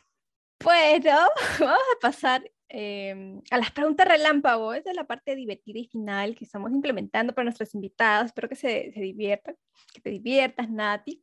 bueno, 0.62 1.16
vamos 1.60 1.78
a 1.96 2.00
pasar 2.00 2.50
em, 2.68 3.40
a 3.50 3.58
las 3.58 3.70
preguntas 3.70 4.06
relámpago. 4.06 4.74
Esa 4.74 4.90
es 4.90 4.96
la 4.96 5.04
parte 5.04 5.34
divertida 5.34 5.78
y 5.78 5.86
final 5.86 6.34
que 6.34 6.44
estamos 6.44 6.70
implementando 6.72 7.34
para 7.34 7.44
nuestros 7.44 7.74
invitados. 7.74 8.26
Espero 8.26 8.48
que 8.48 8.56
se, 8.56 8.92
se 8.92 9.00
diviertan, 9.00 9.56
que 9.92 10.00
te 10.00 10.10
diviertas, 10.10 10.68
Nati. 10.70 11.22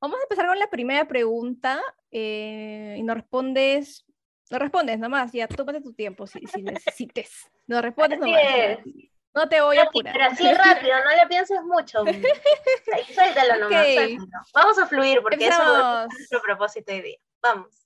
Vamos 0.00 0.20
a 0.20 0.22
empezar 0.24 0.46
con 0.46 0.58
la 0.58 0.68
primera 0.68 1.06
pregunta 1.08 1.80
eh, 2.10 2.96
y 2.98 3.02
nos 3.02 3.16
respondes, 3.16 4.04
no 4.50 4.58
respondes 4.58 4.98
nomás, 4.98 5.32
ya 5.32 5.48
tómate 5.48 5.80
tu 5.80 5.94
tiempo 5.94 6.26
si, 6.26 6.40
si 6.46 6.62
necesites. 6.62 7.50
No 7.66 7.80
respondes 7.80 8.18
nomás. 8.18 8.78
No 9.34 9.48
te 9.48 9.60
voy 9.60 9.76
a 9.76 9.82
apurar. 9.82 10.14
Pero 10.14 10.24
así 10.30 10.50
rápido, 10.50 10.94
no 11.04 11.10
le 11.10 11.26
pienses 11.28 11.62
mucho. 11.62 12.04
Suéltalo 13.14 13.64
nomás, 13.64 13.82
okay. 13.82 14.16
Vamos 14.54 14.78
a 14.78 14.86
fluir 14.86 15.20
porque 15.20 15.46
eso 15.46 15.62
es 15.62 16.08
nuestro 16.14 16.40
propósito 16.42 16.92
hoy 16.92 17.02
día. 17.02 17.18
Vamos. 17.42 17.85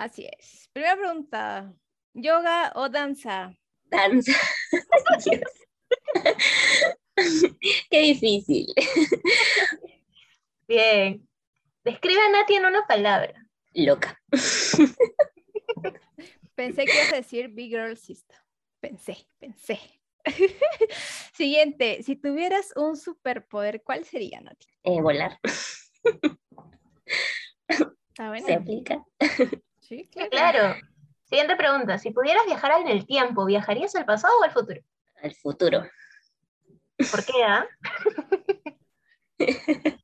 Así 0.00 0.26
es. 0.38 0.70
Primera 0.72 0.96
pregunta, 0.96 1.74
¿yoga 2.14 2.72
o 2.74 2.88
danza? 2.88 3.54
Danza. 3.84 4.32
Qué 7.90 8.00
difícil. 8.00 8.66
Bien. 10.66 11.28
Describe 11.84 12.18
a 12.18 12.30
Nati 12.30 12.54
en 12.54 12.64
una 12.64 12.86
palabra. 12.86 13.46
Loca. 13.74 14.18
Pensé 16.54 16.86
que 16.86 16.94
ibas 16.94 17.12
a 17.12 17.16
decir 17.16 17.48
Big 17.48 17.68
Girl 17.68 17.94
Sister. 17.98 18.38
Pensé, 18.80 19.18
pensé. 19.38 19.80
Siguiente, 21.34 22.02
si 22.04 22.16
tuvieras 22.16 22.72
un 22.74 22.96
superpoder, 22.96 23.82
¿cuál 23.82 24.06
sería, 24.06 24.40
Nati? 24.40 24.66
Eh, 24.82 25.02
volar. 25.02 25.38
¿Se 28.46 28.54
aplica? 28.54 29.04
Sí, 29.90 30.08
claro. 30.12 30.30
claro. 30.30 30.76
Siguiente 31.24 31.56
pregunta, 31.56 31.98
si 31.98 32.12
pudieras 32.12 32.46
viajar 32.46 32.80
en 32.80 32.86
el 32.86 33.06
tiempo, 33.06 33.44
¿viajarías 33.44 33.96
al 33.96 34.04
pasado 34.04 34.32
o 34.40 34.44
al 34.44 34.52
futuro? 34.52 34.80
Al 35.20 35.34
futuro. 35.34 35.82
¿Por 37.10 37.24
qué, 37.24 37.42
ah? 37.44 37.66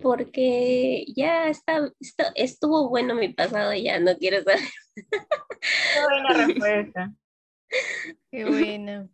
porque 0.00 1.04
ya 1.14 1.48
está, 1.48 1.92
estuvo 2.36 2.88
bueno 2.88 3.14
mi 3.14 3.34
pasado, 3.34 3.74
ya 3.74 4.00
no 4.00 4.16
quiero 4.16 4.42
saber. 4.42 4.60
Qué 4.94 6.02
buena 6.08 6.28
respuesta. 6.46 7.12
Qué 8.30 8.44
bueno. 8.46 9.10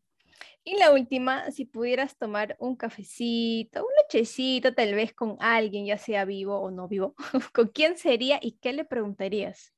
Y 0.62 0.76
la 0.76 0.92
última, 0.92 1.50
si 1.50 1.64
pudieras 1.64 2.16
tomar 2.18 2.56
un 2.58 2.76
cafecito, 2.76 3.80
un 3.80 3.92
lechecito, 4.02 4.74
tal 4.74 4.94
vez 4.94 5.14
con 5.14 5.36
alguien, 5.40 5.86
ya 5.86 5.96
sea 5.96 6.24
vivo 6.24 6.60
o 6.60 6.70
no 6.70 6.86
vivo, 6.86 7.14
¿con 7.54 7.68
quién 7.68 7.96
sería 7.96 8.38
y 8.42 8.52
qué 8.52 8.72
le 8.72 8.84
preguntarías? 8.84 9.72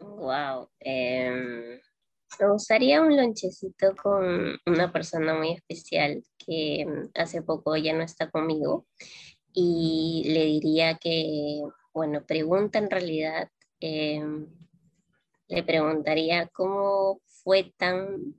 Wow. 0.00 0.70
Em, 0.80 1.78
me 2.40 2.48
gustaría 2.50 3.02
un 3.02 3.16
lonchecito 3.16 3.94
con 4.02 4.58
una 4.66 4.90
persona 4.90 5.34
muy 5.34 5.52
especial 5.52 6.22
que 6.38 6.86
hace 7.14 7.42
poco 7.42 7.76
ya 7.76 7.92
no 7.92 8.02
está 8.02 8.30
conmigo 8.30 8.86
y 9.52 10.24
le 10.26 10.46
diría 10.46 10.96
que, 10.96 11.62
bueno, 11.92 12.24
pregunta 12.24 12.78
en 12.78 12.90
realidad, 12.90 13.48
em, 13.78 14.48
le 15.48 15.62
preguntaría 15.62 16.48
cómo 16.48 17.20
fue 17.26 17.72
tan 17.76 18.34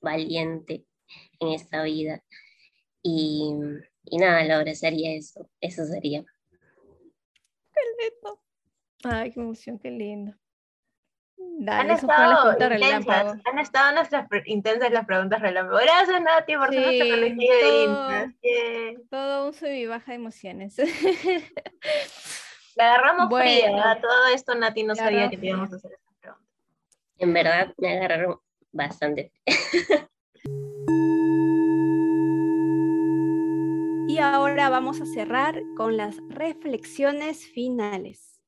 valiente 0.00 0.84
en 1.40 1.48
esta 1.48 1.82
vida 1.82 2.22
y, 3.02 3.52
y 4.04 4.18
nada, 4.18 4.42
le 4.44 4.52
abrazaría 4.52 5.16
eso, 5.16 5.48
eso 5.60 5.84
sería. 5.84 6.24
Qué 7.72 7.80
lindo. 7.98 8.42
Ay, 9.04 9.32
qué 9.32 9.40
emoción, 9.40 9.78
qué 9.78 9.90
lindo 9.90 10.34
han, 11.68 11.90
estado 11.90 12.52
intensas, 12.52 13.36
han 13.44 13.58
estado 13.58 13.94
nuestras 13.94 14.26
intensas 14.46 14.90
las 14.90 15.04
preguntas 15.06 15.40
relámpago. 15.40 15.78
Gracias, 15.78 16.22
Nati, 16.22 16.56
por 16.56 16.68
ser 16.70 16.82
nuestra 16.86 17.08
colegio 17.08 17.52
de 18.42 18.98
Todo 19.10 19.46
un 19.46 19.52
sub 19.52 19.68
y 19.68 19.86
baja 19.86 20.12
de 20.12 20.16
emociones. 20.16 20.76
Le 22.76 22.82
agarramos 22.84 23.28
fría. 23.38 23.98
Todo 24.00 24.28
esto 24.34 24.54
Nati 24.54 24.84
no 24.84 24.94
sabía 24.94 25.28
que 25.28 25.38
íbamos 25.40 25.72
a 25.72 25.76
hacer 25.76 25.92
esta 25.92 26.10
pregunta. 26.20 26.46
En 27.18 27.32
verdad, 27.32 27.74
me 27.76 27.96
agarraron 27.96 28.38
bastante. 28.72 29.32
ahora 34.22 34.68
vamos 34.68 35.00
a 35.00 35.06
cerrar 35.06 35.62
con 35.76 35.96
las 35.96 36.16
reflexiones 36.28 37.46
finales. 37.46 38.40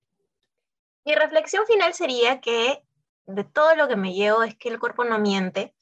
Mi 1.05 1.15
reflexión 1.15 1.67
final 1.67 1.95
sería 1.95 2.41
que 2.41 2.85
de 3.27 3.45
todo 3.45 3.75
lo 3.75 3.89
que 3.89 3.97
me 3.97 4.15
llevo 4.15 4.43
es 4.43 4.57
que 4.57 4.69
el 4.69 4.79
cuerpo 4.79 5.05
no 5.05 5.19
miente. 5.19 5.75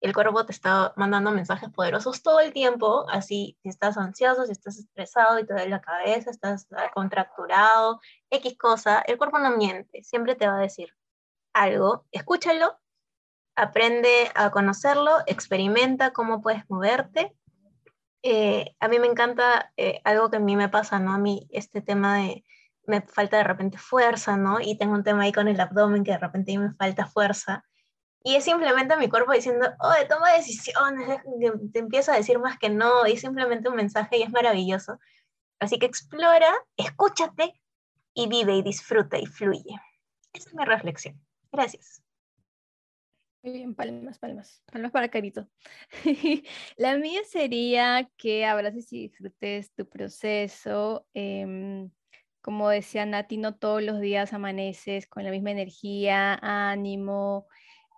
El 0.00 0.12
cuerpo 0.12 0.44
te 0.44 0.52
está 0.52 0.92
mandando 0.96 1.30
mensajes 1.30 1.70
poderosos 1.70 2.22
todo 2.22 2.40
el 2.40 2.52
tiempo, 2.52 3.06
así 3.08 3.56
si 3.62 3.68
estás 3.68 3.96
ansioso, 3.96 4.44
si 4.46 4.52
estás 4.52 4.78
estresado 4.78 5.38
y 5.38 5.46
te 5.46 5.54
duele 5.54 5.70
la 5.70 5.80
cabeza, 5.80 6.30
estás 6.30 6.66
contracturado, 6.92 8.00
X 8.30 8.58
cosa, 8.58 9.00
el 9.06 9.16
cuerpo 9.16 9.38
no 9.38 9.56
miente, 9.56 10.02
siempre 10.02 10.34
te 10.34 10.46
va 10.46 10.56
a 10.56 10.62
decir 10.62 10.92
algo, 11.52 12.06
escúchalo, 12.10 12.80
aprende 13.54 14.30
a 14.34 14.50
conocerlo, 14.50 15.18
experimenta 15.26 16.12
cómo 16.12 16.42
puedes 16.42 16.68
moverte. 16.68 17.36
Eh, 18.22 18.76
a 18.80 18.88
mí 18.88 18.98
me 18.98 19.08
encanta 19.08 19.72
eh, 19.76 20.00
algo 20.04 20.30
que 20.30 20.36
a 20.36 20.40
mí 20.40 20.56
me 20.56 20.68
pasa, 20.68 20.98
¿no? 20.98 21.12
A 21.12 21.18
mí 21.18 21.48
este 21.50 21.80
tema 21.82 22.18
de 22.18 22.44
me 22.86 23.00
falta 23.02 23.36
de 23.36 23.44
repente 23.44 23.78
fuerza, 23.78 24.36
¿no? 24.36 24.60
Y 24.60 24.76
tengo 24.76 24.94
un 24.94 25.04
tema 25.04 25.22
ahí 25.22 25.32
con 25.32 25.48
el 25.48 25.60
abdomen 25.60 26.04
que 26.04 26.12
de 26.12 26.18
repente 26.18 26.56
me 26.58 26.72
falta 26.74 27.06
fuerza. 27.06 27.64
Y 28.24 28.36
es 28.36 28.44
simplemente 28.44 28.96
mi 28.96 29.08
cuerpo 29.08 29.32
diciendo, 29.32 29.68
oye, 29.80 30.06
toma 30.06 30.32
decisiones, 30.32 31.20
te 31.72 31.78
empieza 31.80 32.12
a 32.12 32.16
decir 32.16 32.38
más 32.38 32.58
que 32.58 32.70
no, 32.70 33.06
y 33.06 33.16
simplemente 33.16 33.68
un 33.68 33.76
mensaje 33.76 34.18
y 34.18 34.22
es 34.22 34.30
maravilloso. 34.30 34.98
Así 35.58 35.78
que 35.78 35.86
explora, 35.86 36.52
escúchate 36.76 37.60
y 38.14 38.28
vive 38.28 38.56
y 38.56 38.62
disfruta 38.62 39.18
y 39.18 39.26
fluye. 39.26 39.80
Esa 40.32 40.50
es 40.50 40.54
mi 40.54 40.64
reflexión. 40.64 41.20
Gracias. 41.50 42.02
Bien, 43.42 43.74
palmas, 43.74 44.20
palmas. 44.20 44.62
Palmas 44.72 44.92
para 44.92 45.08
Carito. 45.08 45.48
La 46.76 46.96
mía 46.96 47.20
sería 47.28 48.08
que 48.16 48.44
abraces 48.44 48.92
y 48.92 49.08
disfrutes 49.08 49.72
tu 49.74 49.88
proceso. 49.88 51.06
Eh, 51.12 51.88
como 52.40 52.68
decía 52.68 53.04
Nati, 53.04 53.38
no 53.38 53.56
todos 53.56 53.82
los 53.82 54.00
días 54.00 54.32
amaneces 54.32 55.08
con 55.08 55.24
la 55.24 55.30
misma 55.30 55.50
energía, 55.50 56.38
ánimo, 56.40 57.46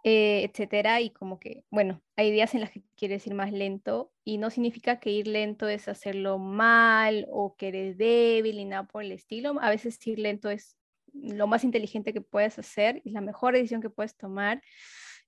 eh, 0.03 0.45
etcétera, 0.45 1.01
y 1.01 1.11
como 1.11 1.39
que, 1.39 1.65
bueno, 1.71 2.03
hay 2.17 2.31
días 2.31 2.55
en 2.55 2.61
los 2.61 2.71
que 2.71 2.83
quieres 2.97 3.27
ir 3.27 3.35
más 3.35 3.53
lento 3.53 4.13
y 4.23 4.39
no 4.39 4.51
significa 4.51 5.01
que 5.01 5.11
ir 5.11 5.27
lento 5.27 5.69
es 5.69 5.89
hacerlo 5.89 6.39
mal 6.39 7.27
o 7.31 7.57
que 7.57 7.69
eres 7.69 7.99
débil 7.99 8.59
y 8.61 8.65
nada 8.67 8.85
por 8.85 9.03
el 9.03 9.13
estilo. 9.13 9.55
A 9.61 9.71
veces 9.71 9.99
ir 10.07 10.19
lento 10.19 10.51
es 10.51 10.77
lo 11.13 11.47
más 11.47 11.65
inteligente 11.65 12.13
que 12.13 12.21
puedes 12.21 12.59
hacer, 12.59 13.03
es 13.05 13.13
la 13.13 13.21
mejor 13.21 13.55
decisión 13.55 13.81
que 13.81 13.91
puedes 13.91 14.17
tomar 14.17 14.63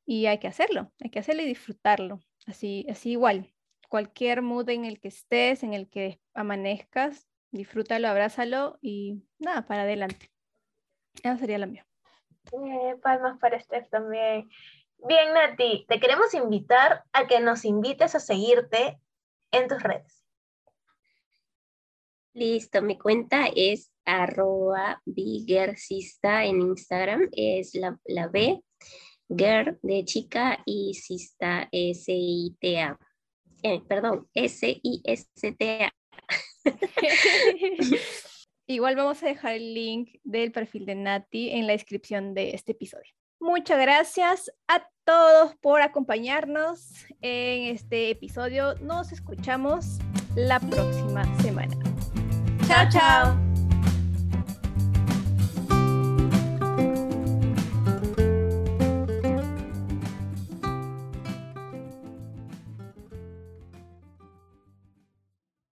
y 0.06 0.26
hay 0.26 0.38
que 0.38 0.46
hacerlo, 0.46 0.92
hay 1.02 1.10
que 1.10 1.18
hacerlo 1.18 1.42
y 1.42 1.46
disfrutarlo. 1.46 2.20
Así, 2.46 2.86
así 2.88 3.10
igual, 3.10 3.52
cualquier 3.88 4.40
mood 4.40 4.68
en 4.70 4.84
el 4.84 5.00
que 5.00 5.08
estés, 5.08 5.64
en 5.64 5.74
el 5.74 5.90
que 5.90 6.20
amanezcas, 6.32 7.28
disfrútalo, 7.50 8.08
abrázalo 8.08 8.78
y 8.80 9.24
nada, 9.38 9.66
para 9.66 9.82
adelante. 9.82 10.30
Esa 11.16 11.36
sería 11.36 11.58
la 11.58 11.66
mía. 11.66 11.86
Eh, 12.52 12.94
palmas 13.02 13.38
para 13.40 13.58
Steph 13.60 13.88
también. 13.90 14.48
Bien, 14.98 15.34
Nati, 15.34 15.84
te 15.88 15.98
queremos 15.98 16.32
invitar 16.34 17.02
a 17.12 17.26
que 17.26 17.40
nos 17.40 17.64
invites 17.64 18.14
a 18.14 18.20
seguirte 18.20 19.00
en 19.50 19.68
tus 19.68 19.82
redes. 19.82 20.22
Listo, 22.32 22.82
mi 22.82 22.98
cuenta 22.98 23.46
es 23.54 23.90
arroba 24.04 25.02
en 25.06 26.60
Instagram, 26.60 27.28
es 27.32 27.74
la, 27.74 27.98
la 28.04 28.28
B 28.28 28.62
girl 29.28 29.78
de 29.82 30.04
chica 30.04 30.62
y 30.64 30.94
Sista 30.94 31.68
S-I-T-A. 31.72 32.98
Eh, 33.62 33.80
perdón, 33.88 34.28
S-I-S-T-A. 34.34 35.92
Igual 38.68 38.96
vamos 38.96 39.22
a 39.22 39.26
dejar 39.26 39.54
el 39.54 39.74
link 39.74 40.18
del 40.24 40.50
perfil 40.50 40.86
de 40.86 40.96
Nati 40.96 41.50
en 41.50 41.66
la 41.66 41.72
descripción 41.72 42.34
de 42.34 42.50
este 42.50 42.72
episodio. 42.72 43.12
Muchas 43.38 43.78
gracias 43.80 44.50
a 44.66 44.88
todos 45.04 45.54
por 45.56 45.82
acompañarnos 45.82 47.06
en 47.20 47.74
este 47.74 48.10
episodio. 48.10 48.74
Nos 48.80 49.12
escuchamos 49.12 49.98
la 50.34 50.58
próxima 50.58 51.24
semana. 51.42 51.76
Chao, 52.66 52.88
chao. 52.90 53.55